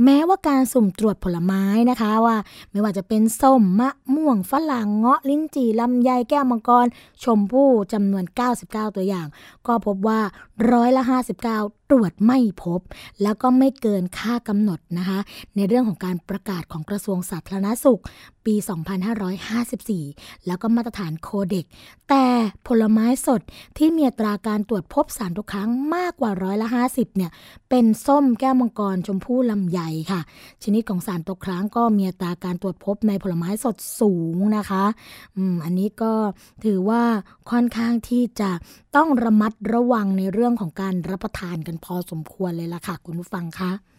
[0.03, 2.37] แม้ว่าการสุ่มตรวจผลไม้นะคะว่า
[2.71, 6.87] ไม่ว่าจะเป็นส้มมะม่วงฝรั่งเงาะลิ้นจี่ลำไยแก้วมังกร
[7.23, 8.25] ชมพู่จำนวน
[8.59, 9.27] 99 ตัวอย่าง
[9.67, 10.19] ก็พบว่า
[10.71, 11.03] ร้อยละ
[11.45, 12.81] 59 ตรวจไม่พบ
[13.23, 15.19] แล้วก็ไม่เกินค่ากำหนดนะคะ
[15.55, 18.01] ในเรื่องของการประกาศของกระทรวงสาธารณสุข
[18.45, 18.55] ปี
[19.71, 21.65] 2554 แล้วก็มาตรฐานโคเด็ก
[22.09, 22.25] แต่
[22.67, 23.41] ผลไม้สด
[23.77, 27.31] ที่มีตราการตรวจพบสารตกค้างมากกว่าร้อยละ 50 เนี่ย
[27.69, 29.79] เป็นส้มแก้วมังกรชมพู่ลำไย
[30.11, 30.21] ค่ะ
[30.63, 34.83] ชนิดของสารตกค้างก็มีตราการตรวจพบในผลไม้สดสูงนะคะ
[35.37, 36.13] อืมอันนี้ก็
[36.65, 37.03] ถือว่า
[37.51, 38.51] ค่อนข้างที่จะ
[38.95, 43.90] ต้องระมัดระวังในเรื่องของการรับประทานกันพอสมควรเลยล่ะค่ะ คุณผู้ฟังคะ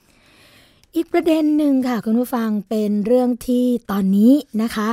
[0.97, 4.33] อีกประเด็นหนึ่งค่ะคุณผู้ฟังเป็นเรื่องที่ตอนนี้
[4.63, 4.89] นะคะ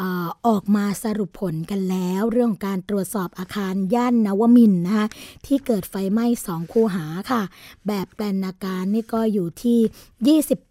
[0.00, 0.02] อ
[0.46, 5.06] ออกมาสรุปผลกันแล้วเรื่องของการตรวจสอบอาคารย่านนวมินนะคะ
[5.46, 7.42] ที่เกิดไฟไหม้สองคูหาค่ะ
[7.86, 9.78] แบบแปลนอาการนี่ก็อยู่ที่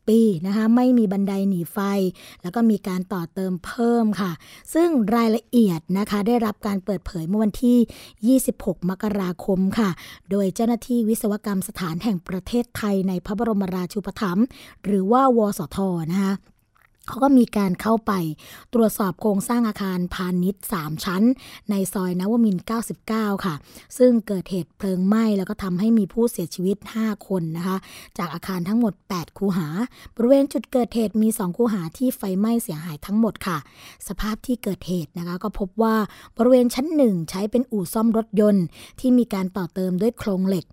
[0.03, 1.77] 20ปีนะคะไม่มีบันไดหนีไฟ
[2.41, 4.31] แล้วก็มีการต่อเติมเพิ่มค่ะ
[4.73, 9.89] ซึ่งรายละเอียดนะคะได้รับการเปิดเผยเมื่อวันที่ 26 มกราคมค่ะ
[10.31, 14.45] โดยเจ้าหน้าที่วิศวกรรมสถานแห่งประเทศไทยในพระบรมราชูปถัมภ์
[14.85, 15.77] หรือว่าวสท
[16.11, 16.33] นะคะ
[17.07, 18.13] เขาก็มีการเข้าไป
[18.73, 21.23] ตรวจสอบโครงสร้างอาคารพาณิชย์ 3 ชั้น
[21.69, 22.57] ในซอยนวมิน
[23.01, 23.55] 99 ค่ะ
[23.97, 27.77] ซึ่งเกิดเหตุเพลิงไหม้แล้วก็ทำให้มีผู้เสียชีวิต 5 คนนะคะ
[28.17, 29.67] จากอาคารทั้งหมด 8 คูหา
[30.15, 33.57] บริเวณจุดเกิดเหตุมี 2 คูหาที่ไฟไหม้เสียหายทั้งหมดค่ะ
[34.07, 35.95] สภาพที่เกิดเหตุนะคะ ก็พบว่า
[36.37, 38.65] บริเวณชั้นหนึ่งใช้เป็นอู่ซ่อมรถยนต์
[38.99, 40.65] ที่มีการต่อเติมด้วยโครงเหล็ก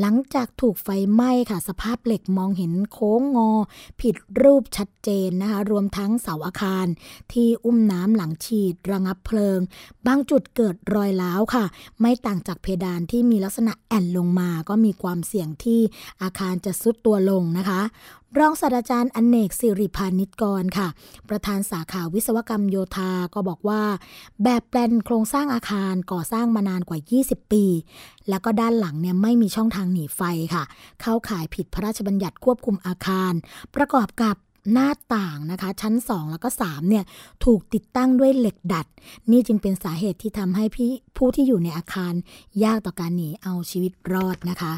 [0.00, 3.50] หลังจากถูกไฟไหม้ค่ะ สภาพเหล็กมองเห็นโค้งงอ
[4.00, 6.86] ผิดรูปชัดเจนนะคะ รวมทั้งเสาอาคาร
[7.32, 9.58] ที่อุ้มน้ำหลังฉีด ระงับเพลิง
[10.06, 11.64] บางจุดเกิดรอยล้าวค่ะ
[12.00, 15.80] ไม่ต่างจากเพดานที่มีลักษณะแอนลงมา ก็มีความเสี่ยงที่
[16.22, 17.80] อาคารจะซุดตัวลงนะคะ
[18.38, 20.88] รองศาสตราจารย์อเนกสิริพานิชกรค่ะ
[21.28, 23.82] ประธานสาขาวิศวกรรมโยธาก็บอกว่า
[24.42, 27.64] แบบแปลนโครงสร้างอาคารก่อสร้างมานานกว่า 20 ปี
[28.28, 30.20] แล้วก็ด้านหลังเนี่ยไม่มีช่องทางหนีไฟ
[30.54, 30.64] ค่ะ
[31.00, 33.32] เข้าข่ายผิดพระราชบัญญัติควบคุมอาคาร
[33.74, 34.36] ประกอบกับ
[34.72, 37.04] หน้าต่างนะคะ ชั้น 2 แล้วก็3เนี่ย
[37.44, 38.86] ถูกติดตั้งด้วยเหล็กดัด
[39.30, 42.14] นี่จึงเป็นสาเหตุที่ทำให้พี่ผู้ที่อยู่ในอาคาร
[42.64, 44.72] ยากต่อการหนีเอาชีวิตรอดนะคะ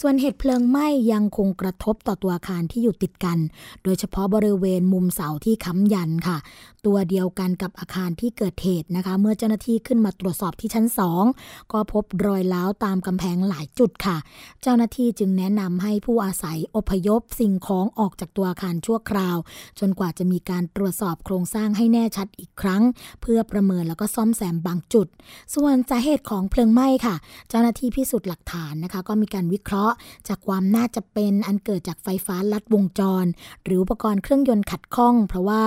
[0.00, 3.38] ส่วนเหตุเพลิงไหม้ยังคงกระทบต่อตัวอาคารที่อยู่ติดกัน
[3.84, 6.38] โดยเฉพาะบริเวณมุมเสาที่ค้ำยันค่ะ
[6.86, 10.86] ตัวเดียวกันกับอาคารที่เกิดเหตุนะคะ เมื่อเจ้าหน้าที่ขึ้นมาตรวจสอบที่ชั้น
[11.28, 14.16] 2 ก็พบรอยร้าวตามกำแพงหลายจุดค่ะ
[14.62, 19.36] เจ้าหน้าที่จึงแนะนำให้ผู้อาศัยอพยพสิ่งของออกจากตัวอาคารชั่วคราว
[19.80, 22.82] จนกว่าจะมีการตรวจสอบโครงสร้างให้แน่ชัดอีกครั้ง
[23.22, 25.06] เพื่อประเมินแล้วก็ซ่อมแซมบางจุด
[25.54, 27.16] ส่วนสาเหตุของเพลิงไหม้ค่ะ
[27.48, 29.94] เจ้าหน้าที่พิสูจน์หลักฐานนะคะ ก็มีการวิเคราะห์
[30.28, 33.24] จากความน่าจะเป็นอันเกิดจากไฟฟ้าลัดวงจร
[33.64, 35.64] หรืออุปกรณ์เครื่องยนต์ขัดข้อง เพราะว่า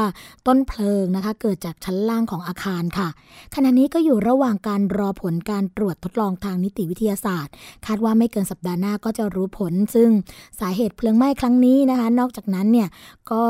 [0.48, 3.08] ต้นเพลิงนะคะ เกิดจากชั้นล่างของอาคารค่ะ
[3.56, 7.54] ขณะนี้ก็อยู่ระหว่างการรอผลการตรวจทดลองทางนิติวิทยาศาสตร์
[7.86, 10.10] คาดว่าไม่เกินสัปดาห์หน้าก็จะรู้ผล ซึ่ง
[10.60, 12.88] สาเหตุเพลิงไหม้ครั้งนี้นะคะ นอกจากนั้นเนี่ย
[13.32, 13.46] ก็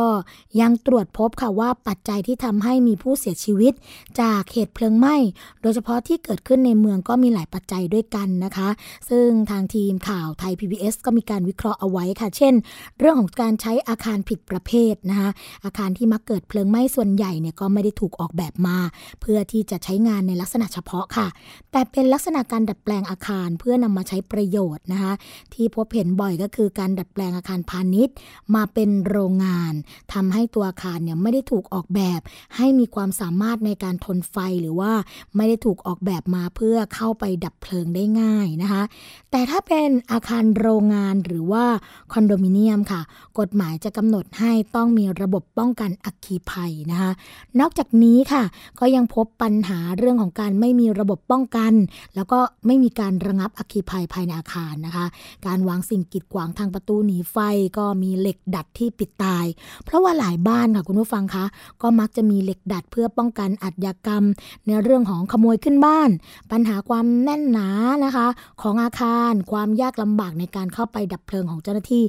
[0.62, 3.74] ยังตรวจพบค่ะว่าปัจจัยที่ทำให้มีผู้เสียชีวิต
[4.22, 5.16] จากเหตุเพลิงไหม้
[5.62, 8.70] โดยเฉพาะที่เกิดขึ้นในเมืองก็มีหลายปัจจัยด้วยกันนะคะ
[9.10, 12.54] ซึ่งทางทีมข่าวไทย PBS ก็มีการวิเคราะห์เอาไว้ค่ะ เช่น
[13.00, 15.30] เรื่องของการใช้อาคารผิดประเภทนะคะ
[15.66, 18.78] อาคารที่มักเกิดเพลิงไหม้ส่วนใหญ่เนี่ยก็ไม่ได้ถูกออกแบบมา
[19.22, 21.28] เพื่อที่จะใช้งานในลักษณะเฉพาะค่ะ
[21.72, 25.14] แต่เป็นลักษณะการดัดแปลงอาคารเพื่อนำมาใช้ประโยชน์นะคะ
[25.54, 28.16] ที่พบเห็นบ่อยก็คือการดัดแปลงอาคารพาณิชย์
[28.56, 29.74] มาเป็นโรงงาน
[30.14, 32.20] ทำให้ตัวอาคารเนี่ยไม่ได้ถูกออกแบบ
[32.56, 34.92] ให้มีความสามารถในการทนไฟหรือว่า
[35.36, 38.84] ไม่ได้ถูกออกแบบมาเพื่อเข้าไปดับเพลิงได้ง่ายนะคะ
[39.32, 41.66] แต่ถ้าเป็นอาคารโรงงานหรือว่า
[42.14, 43.02] คอนโดมิเนียมค่ะ
[43.40, 47.12] กฎหมายจะกำหนดให้ต้องมีระบบป้องกันอัคคีภัยนะคะ
[47.60, 48.44] นอกจากนี้ค่ะ
[48.80, 51.74] ก็ยังพบปัญหาเรื่องของการไม่มีระบบป้องกัน
[52.16, 55.06] แล้วก็ไม่มีการระงับอัคคีภัยภายในอาคารนะคะ
[55.48, 57.38] การวางสิ่งกีดขวางทางประตูหนีไฟ
[57.78, 59.46] ก็มีเหล็กดัดที่ปิดตาย
[59.86, 61.46] เพราะว่าหลายบ้านค่ะคุณผู้ฟังคะ
[61.82, 64.24] ก็มักจะมีเหล็กดัดเพื่อป้องกันอาชญากรรม
[64.68, 66.10] ในเรื่องของขโมยขึ้นบ้าน
[66.52, 67.70] ปัญหาความแน่นหนา
[68.06, 68.28] นะคะ
[68.62, 72.04] ของอาคารความยากลำบากในการเข้าไปดับเพลิงของเจ้าหน้าที่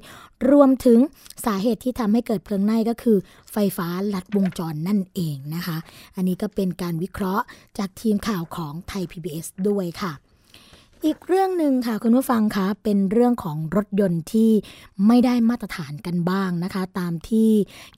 [0.50, 0.98] รวมถึง
[1.44, 3.16] สาเหตุที่ทำให้เกิดเพลิงไหม้ก็คือ
[3.52, 5.78] ไฟฟ้าลัดวงจรนั่นเองนะคะ
[6.16, 7.44] อันนี้ก็เป็นการวิเคราะห์
[7.78, 10.12] จากทีมข่าวของไทย PBS ด้วยค่ะ
[11.06, 14.50] อีกเรื่องหนึ่งค่ะคุณผู้ฟังคะเป็นเรื่องของรถยนต์ที่
[15.06, 17.50] ไม่ได้มาตรฐานกันบ้างนะคะ ตามที่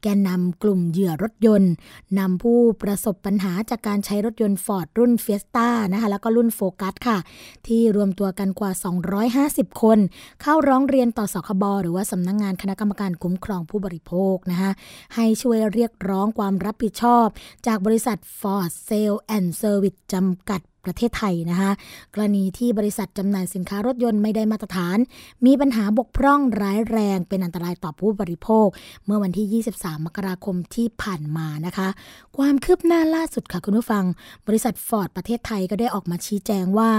[0.02, 1.72] แกนนำกลุ่มเหยื่อรถยนต์
[2.18, 7.18] นำผู้ประสบปัญหาจากการใช้รถยนต์ฟอร์ดรุ่นเฟียสต้านะคะแล้วก็รุ่นโฟกัสค่ะ
[7.66, 8.70] ที่รวมตัวกันกว่า
[9.66, 9.98] 250 คน
[10.42, 14.70] เข้าร้องเรียนต่อสคบหรือว่าสำนักงานคณะกรรมการคุ้มครองผู้บริโภคนะคะ
[15.14, 17.26] ให้ช่วยเรียกร้องความรับผิดชอบ
[17.66, 21.70] จากบริษัท Ford Sale and Service จำกัด ประเทศไทยนะคะ
[22.14, 24.98] กรณีที่บริษัทจำหน่ายสินค้ารถยนต์ไม่ได้มาตรฐาน
[25.46, 28.66] มีปัญหาบกพร่องร้ายแรงเป็นอันตรายต่อผู้บริโภค
[29.06, 31.88] เมื่อวันที่ 23 มกราคมที่ผ่านมานะคะ
[32.36, 34.04] ความคืบหน้าล่าสุดค่ะคุณผู้ฟัง
[34.46, 36.90] บริษัทฟอร์ดประเทศไทยก็ได้ออกมาชี้แจงว่า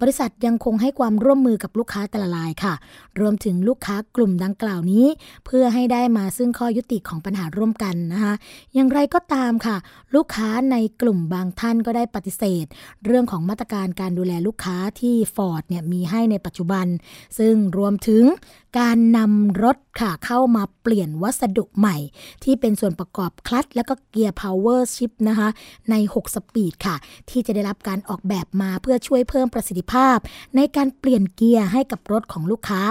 [0.00, 2.74] บริษัทยังคงให้ความร่วมมือกับลูกค้าแต่ละรายค่ะ
[3.20, 5.06] รวมถึงลูกค้ากลุ่มดังกล่าวนี้
[5.46, 8.34] เพื่อให้ได้มาซึ่งข้อยุติของปัญหาร่วมกันนะคะ
[8.74, 9.76] อย่างไรก็ตามค่ะ
[10.14, 12.66] ลูกค้าในกลุ่มบางท่านก็ได้ปฏิเสธ
[13.06, 16.86] เรื่องของมาตรการการดูแลลูกค้าที่ฟอร์ดเนี่ยมีให้ในปัจจุบัน
[17.38, 18.22] ซึ่งรวมถึง
[18.78, 21.96] การนำรถค่ะเข้ามาเปลี่ยนวัสดุใหม่
[22.44, 25.48] ที่เป็นส่วนประกอบคลัตช์และก็เกียร์ PowerShift นะคะ
[25.90, 26.96] ใน 6 speed ค่ะ
[27.30, 30.16] ที่จะได้รับการออกแบบมาเพื่อช่วยเพิ่มประสิทธิภาพ
[30.56, 32.82] ในการเปลี่ยนเกียร์ให้กับรถของลูกค้า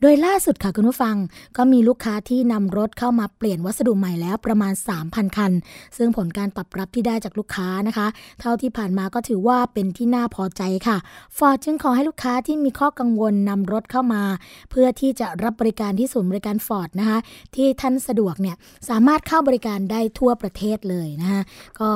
[0.00, 1.16] โดยล่าสุดค่ะคุณผู้ฟัง
[1.56, 4.72] ก็มีลูกค้าที่นำรถเข้ามาเปลี่ยนวัสดุใหม่แล้วประมาณ
[5.04, 5.52] 3,000 คัน
[5.96, 8.06] ซึ่งผลการตอบรับที่ได้จากลูกค้านะคะ
[8.40, 10.96] เท่าที่ผ่านมาก็ถือว่าเป็นที่น่าพอใจค่ะ
[11.36, 14.22] ฟอร์ดจึงขอให้ลูกค้าที่มีข้อกังวลนำรถเข้ามา
[14.70, 17.18] เพื่อที่จะรับบริการที่ศูนย์บริการฟอร์ดนะคะ
[17.54, 18.56] ที่ท่านสะดวกเนี่ย
[18.88, 21.42] สามารถเข้าบริการได้ทั่วประเทศเลยนะคะ
[21.80, 21.90] ก็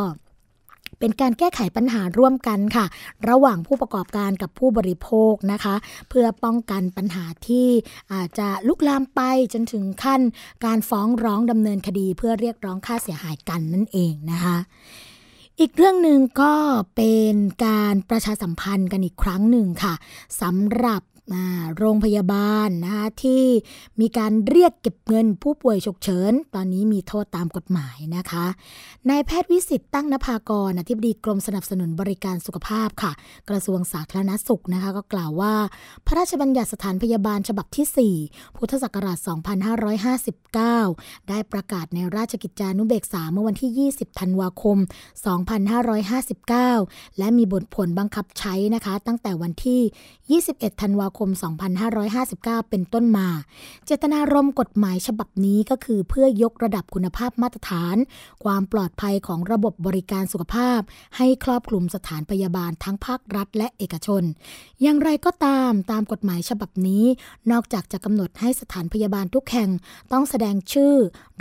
[1.00, 2.86] เป็นการแก้ไขปัญหาร่วมกันค่ะ
[3.28, 5.74] ระหว่างผู้ประกอบการกับผู้บริโภคนะคะ
[6.08, 7.68] เพื่อป้องกันปัญหาที่
[8.12, 9.20] อาจจะลุกลามไป
[9.52, 10.20] จนถึงขั้น
[10.64, 14.56] การฟ้องร้องดำเนินคดีเพื่อเรียกร้องค่าเสียหายกันนั่นเองนะคะ
[15.60, 16.54] อีกเรื่องหนึ่งก็
[16.96, 17.34] เป็น
[17.66, 19.94] การประชาสัมพันธ์กันอีกครั้งหนึ่งค่ะ
[20.40, 21.02] สำหรับ
[21.78, 23.44] โรงพยาบาลนะคะที่
[24.00, 28.46] มีการเรียกเก็บเงินผู้ป่วยฉุกเฉิน ตอนนี้มีโทษตามกฎหมายนะคะ
[29.10, 33.12] นายแพทย์วิสิตตั้งนภากรอธิบดีกรมสนับสนุนบริการสุขภาพค่ะ
[33.48, 35.54] กระทรวงสาธารณสุขนะคะก็กล่าวว่า
[36.06, 39.18] พระราชบัญญัติสถานพยาบาลฉบับที่ 4 พุทธศักราช
[40.42, 44.78] 2559 ได้ประกาศในราชกิจจานุเบกษาเมื่อวันที่ 20 ธันวาคม
[46.38, 51.28] 2559 และมีบทผลบังคับใช้นะคะ ตั้งแต่วันที่ 21 ธันวาคม
[52.00, 53.28] 2559 เป็นต้นมา
[53.86, 57.96] เจตนารมณ์กฎหมายฉบับนี้ก็คือเพื่อยกระดับคุณภาพมาตรฐาน
[58.44, 60.80] ความปลอดภัยของระบบบริการสุขภาพ
[61.16, 64.22] ให้ครอบคลุมสถานพยาบาลทั้งภาครัฐและเอกชน
[64.82, 67.04] อย่างไรก็ตามตามกฎหมายฉบับนี้
[67.50, 69.70] นอกจากจะกำหนดให้สถานพยาบาลทุกแห่ง
[70.12, 70.94] ต้องแสดงชื่อ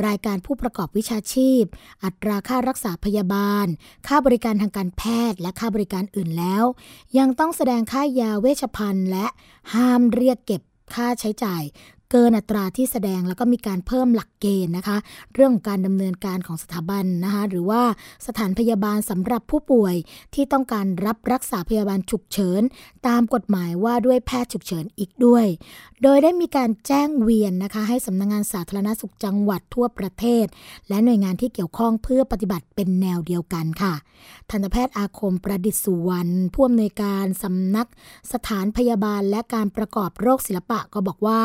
[0.08, 1.64] รายการผู้ประกอบวิชาชีพ
[2.04, 3.66] อัตราค่ารักษาพยาบาล
[4.08, 6.64] ค่าบริการทางการแพทย์และค่าบริการอื่นแล้ว
[7.18, 9.28] ยังต้องแสดงค่ายาเวชภัณฑ์และ
[9.74, 10.62] ห้ามเรียกเก็บ
[10.94, 11.64] ค่าใช้จ่าย
[12.12, 14.98] เกินอัตราที่แสดงแล้วก็มีการเพิ่มหลักเกณฑ์นะคะ
[15.34, 17.82] เรื่องของการดำเนินการของสถาบันนะคะหรือว่า
[18.28, 19.96] สถานพยาบาลสำหรับผู้ป่วย
[20.34, 22.62] ที่ต้องการรับรักษาพยาบาลฉุกเฉิน
[23.08, 25.46] ตามกฎหมายว่าด้วยแพทย์ฉุกเฉินอีกด้วย
[26.04, 30.46] โดยได้มีการแจ้งเวียนนะคะ ให้สำนักงงานสาธารณสุขจังหวัดทั่วประเทศ
[30.90, 33.94] และหน่วยงานที่เกี่ยวข้องเพื่อปฏิบัติเป็นแนวเดียวกันค่ะ
[34.50, 37.88] ทันตแพทย์อาคมประดิษฐ์สุวรรณผู้อำนวยการสำนัก
[38.34, 41.42] สถานพยาบาลและการประกอบโรคศิลปะก็บอกว่า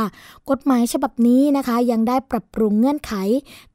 [0.49, 3.13] กฎหมายฉบับนี้นะคะยังได้ปรับปรุงเงื่อนไข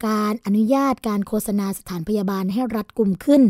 [0.08, 3.42] การอนุญาตการโฆษณาสถานพยาบาลให้รัดกุมขึ้น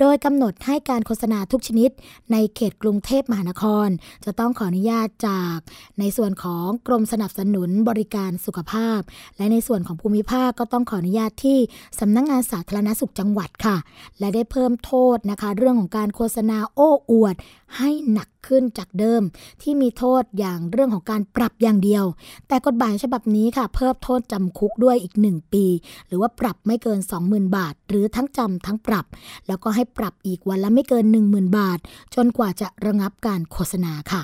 [0.00, 1.90] โดยกำหนดให้การโฆษณาทุกชนิด
[2.32, 3.88] ในเขตกรุงเทพมหานคร
[4.24, 5.56] จะต้องขออนุญาตจาก
[5.98, 9.00] ในส่วนของกรมสนับสนุนบริการสุขภาพ
[9.36, 11.58] และในส่วนของภูมิภาคก็ต้องขออนุญาตที่
[12.00, 13.76] สำนักงงานสาธารณสุขจังหวัดค่ะ
[14.18, 17.34] และได้เพิ่มโทษนะคะ เรื่องของการโฆษณาโอ้อวด
[17.76, 19.22] ให้หนักขึ้นจากเดิม
[19.62, 22.04] ที่มีโทษอย่างเรื่องของการปรับอย่างเดียว
[22.48, 25.64] แต่กฎหมายฉบับนี้ค่ะ เพิ่มโทษจำคุกด้วยอีก 1 ปี
[26.06, 26.98] หรือว่าปรับไม่เกิน
[27.28, 29.06] 20,000 บาท หรือทั้งจำทั้งปรับ
[29.46, 31.78] แล้วก็ให้ปรับอีกวันละไม่เกิน 10,000 บาท
[32.14, 34.22] จนกว่าจะระงับการโฆษณาค่ะ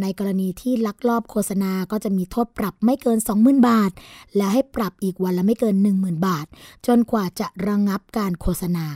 [0.00, 3.90] ในกรณีที่ลักลอบโฆษณาก็จะมีโทษปรับไม่เกิน 20,000 บาท
[4.36, 6.46] และให้ปรับอีกวันละไม่เกิน 10,000 บาท
[6.86, 8.86] จนกว่าจะระงับการโฆษณา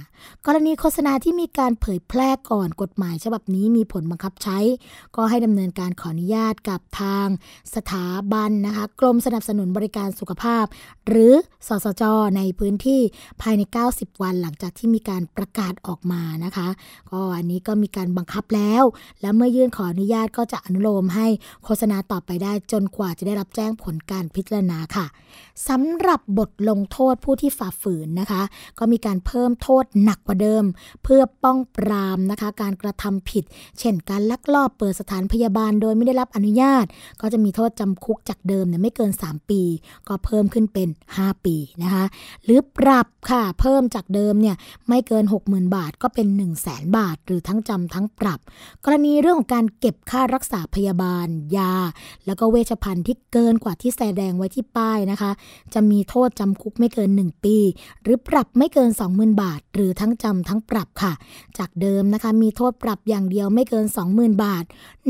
[0.47, 4.59] กรณีโฆษณาที่มีการเผยแพร่ก่อนกฎหมายฉบับนี้มีผลบังคับใช้
[5.17, 7.27] ก็ให้ดำเนินการขออนุญาตกับทาง
[7.75, 10.65] สถาบันนะคะกรมสนับสนุนบริการสุขภาพ
[11.09, 11.33] หรือ
[11.69, 12.03] สสจ
[12.37, 13.01] ในพื้นที่
[13.43, 13.63] ภายใน
[13.93, 16.69] 90 วันหลังจากที่มีการประกาศออกมานะคะ
[17.11, 18.85] ก็อันนี้ก็มีการบังคับแล้ว
[19.21, 21.27] และเมื่อยื่นขออนุญาตก็จะอนุโลมให้
[21.65, 25.07] โฆษณาต่อไปได้จนกว่าจะได้รับแจ้งผลการพิจารณาค่ะ
[25.69, 28.43] สำหรับบทลงโทษผู้ที่ฝ่าฝืนนะคะ
[28.79, 30.65] ก็มีการเพิ่มโทษหนักกว่าเดิม
[31.03, 33.45] เพื่อป้องปรามนะคะ การกระทำผิด
[33.81, 36.85] เช่น การลักลอบเปิดสถานพยาบาลโดยไม่ได้รับอนุญาต
[37.21, 39.63] ก็จะมีโทษจำคุกจากเดิมเนี่ยไม่เกิน 3 ปี
[40.09, 42.05] ก็เพิ่มขึ้นเป็น 5 ปีนะคะ
[42.45, 44.57] หรือปรับค่ะเพิ่มจากเดิมเนี่ย
[44.89, 48.41] ไม่เกิน 60,000 บาทก็เป็น 1 0 0 0 0แบาท หรือทั้งจำทั้งปรับ
[48.85, 51.27] กรณีเรื่องของการเก็บค่ารักษาพยาบาล
[51.57, 51.75] ยา
[52.27, 55.31] แล้วก็เวชภัณฑ์ที่เกินกว่าที่แสดงไว้ที่ป้ายนะคะ
[55.75, 57.57] จะมีโทษจำคุกไม่เกิน 1 ปี
[58.03, 61.13] หรือปรับไม่เกิน 20,000 บาท หรือทั้งจำทั้งปรับค่ะ
[61.59, 64.65] จากเดิมนะคะมีโทษปรับอย่างเดียวไม่เกิน 20,000 บาท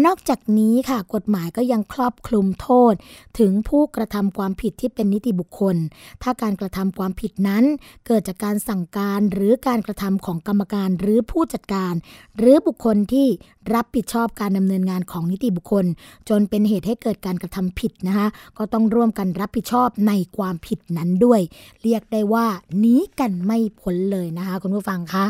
[0.04, 2.94] นอกจากนี้ค่ะกฎหมายก็ยังครอบคลุมโทษ
[3.38, 5.76] ถึงผู้กระทำความผิดที่เป็นนิติบุคคล
[6.22, 7.64] ถ้าการกระทำความผิดนั้น
[8.06, 11.94] เกิดจากการสั่งการหรือการกระทำของกรรมการหรือผู้จัดการ
[12.38, 13.26] หรือบุคคลที่
[13.74, 15.84] รับผิดชอบการดำเนินงานของนิติบุคคล
[16.28, 21.40] จนเป็นเหตุให้เกิดการกระทำผิดนะคะก็ต้องร่วมกันรับผิดชอบในความผิดนั้นด้วย
[21.82, 22.46] เรียกได้ว่า
[22.78, 25.26] หนีกันไม่พ้นเลยนะคะคุณผู้ฟังคะ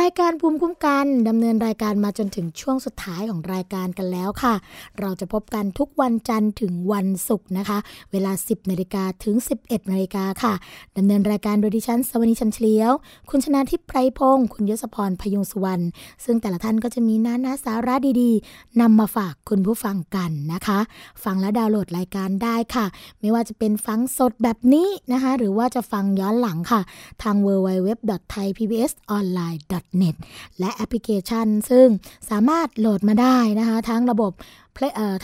[0.00, 4.54] รายการภูมิคุ้มกันดำเนินรายการมาจนถึงช่วงสุดท้ายของรายการกันแล้วค่ะ
[5.00, 7.78] เราจะพบกันทุกวันจันทร์ถึงวันศุกร์นะคะ
[8.12, 10.54] เวลา 10นาฬิกาถึง 11นาฬิกาค่ะ
[10.96, 12.92] ดำเนินรายการโดยดิฉันสวนีชันเฉลียว
[13.30, 15.82] คุณชนะทิพไพรพงศ์คุณยศพรพยุงสุวรรณ
[16.24, 20.78] ซึ่งแต่ละท่านก็จะมีนานาสาระดีๆนำมาฝากคุณผู้ฟังกันนะคะ
[21.24, 22.86] ฟังและดาวน์โหลดรายการได้ค่ะ
[23.20, 26.80] ไม่ว่าจะเป็นฟังสดแบบนี้นะคะ หรือว่าจะฟังย้อนหลังค่ะ
[27.22, 29.60] ทาง www.thaipbsonline
[30.02, 30.16] net
[30.60, 31.86] และแอปพลิเคชัน ซึ่ง
[32.30, 34.32] สามารถโหลดมาได้นะคะทั้งระบบ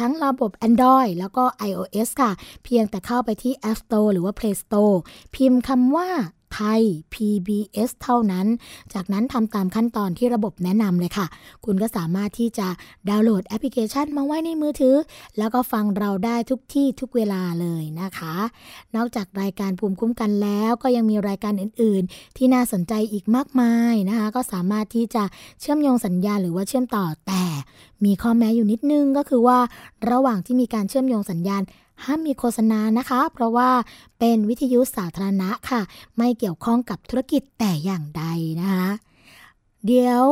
[0.00, 2.32] ทั้งระบบ Android แล้วก็ iOS ค่ะ
[2.64, 4.96] เพียงแต่เข้าไปที่ App Store หรือว่า Play Store
[5.34, 6.08] พิมพ์คำว่า
[6.54, 6.80] ไทย
[7.14, 8.46] PBS เท่านั้น
[8.94, 11.26] จากนั้นทำตามขั้นตอนที่ระบบแนะนำเลยค่ะ
[11.64, 12.68] คุณก็สามารถที่จะ
[13.08, 14.96] ดาวน์โหลดแอปพลิเคชันมาไว้ในมือถือ
[15.38, 18.34] แล้วก็ฟังเราได้ทุกที่ทุกเวลาเลยนะคะ
[18.96, 25.24] นอกจากรายการภูมิคุ้มกันแล้วก็ยังมีรายการอื่น ๆ ที่น่าสนใจอีกมากมายนะคะ ก็สามารถที่จะ
[25.60, 27.44] เชื่อมโยงสัญญาหรือว่าเชื่อมต่อแต่
[28.04, 29.58] มีข้อแม้อยู่นิดนึงก็คือว่า
[30.10, 31.62] ระหว่างที่มีการเชื่อมโยงสัญญาณ
[32.04, 33.70] ห้ามมีโฆษณานะคะ เพราะว่า
[34.18, 35.80] เป็นวิทยุสาธารณะค่ะ
[36.16, 38.24] ไม่เกี่ยวข้องกับธุรกิจแต่อย่างใด
[38.60, 38.88] นะคะ
[39.86, 40.24] เดี๋ยว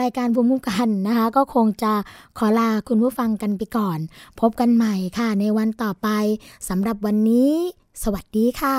[0.00, 1.92] รายการภูมิคุ้มกันนะคะ ก็คงจะ
[2.38, 3.98] ขอลาคุณผู้ฟังกันไปก่อน
[4.40, 6.08] พบกันใหม่ค่ะในวันต่อไป
[6.68, 7.52] สำหรับวันนี้
[8.02, 8.78] สวัสดีค่ะ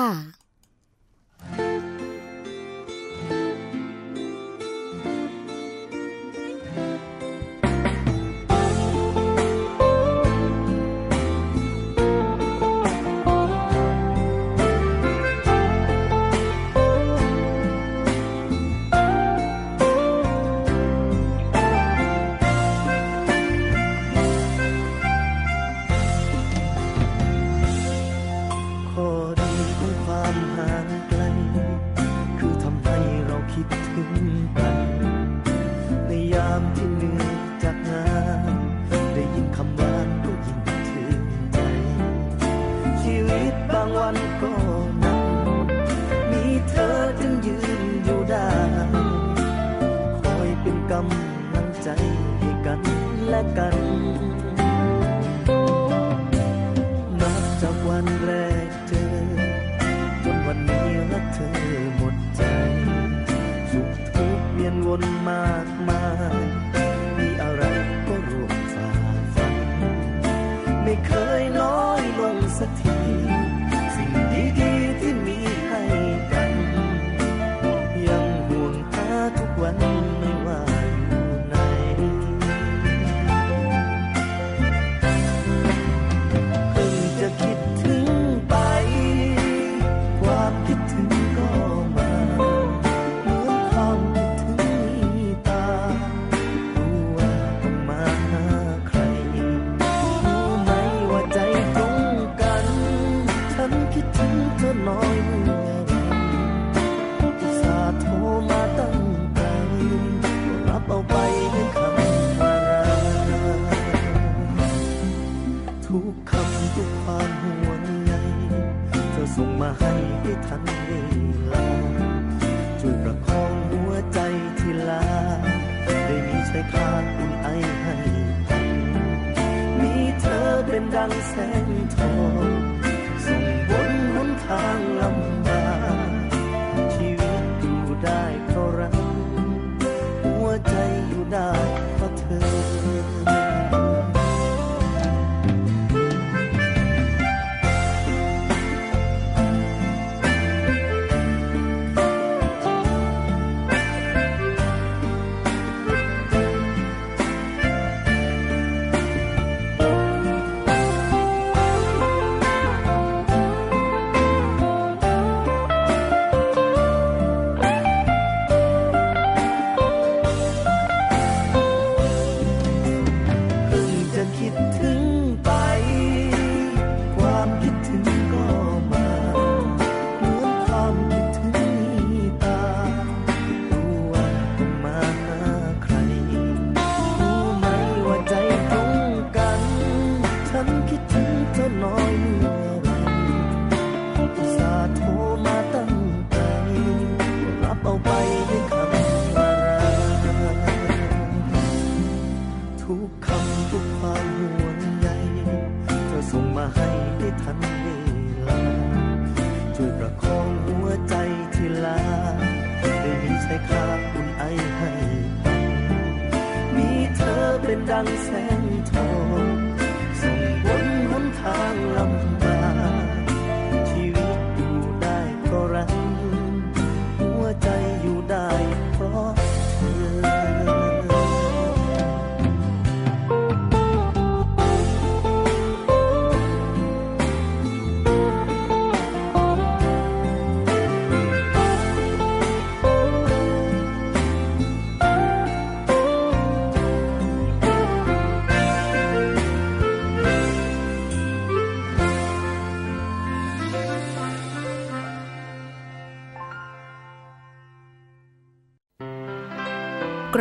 [53.34, 53.73] และกัน